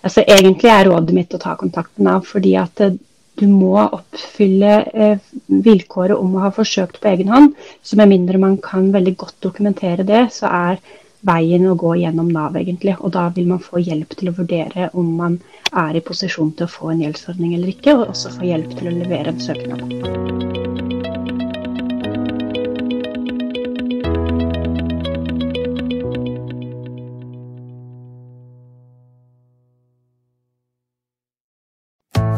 [0.05, 2.97] Altså, egentlig er rådet mitt å ta kontakt med Nav, fordi at eh,
[3.41, 7.57] du må oppfylle eh, vilkåret om å ha forsøkt på egen hånd.
[7.83, 10.79] Så med mindre man kan veldig godt dokumentere det, så er
[11.25, 12.99] veien å gå gjennom Nav, egentlig.
[13.01, 15.41] Og da vil man få hjelp til å vurdere om man
[15.73, 18.93] er i posisjon til å få en gjeldsordning eller ikke, og også få hjelp til
[18.93, 20.84] å levere en søknad.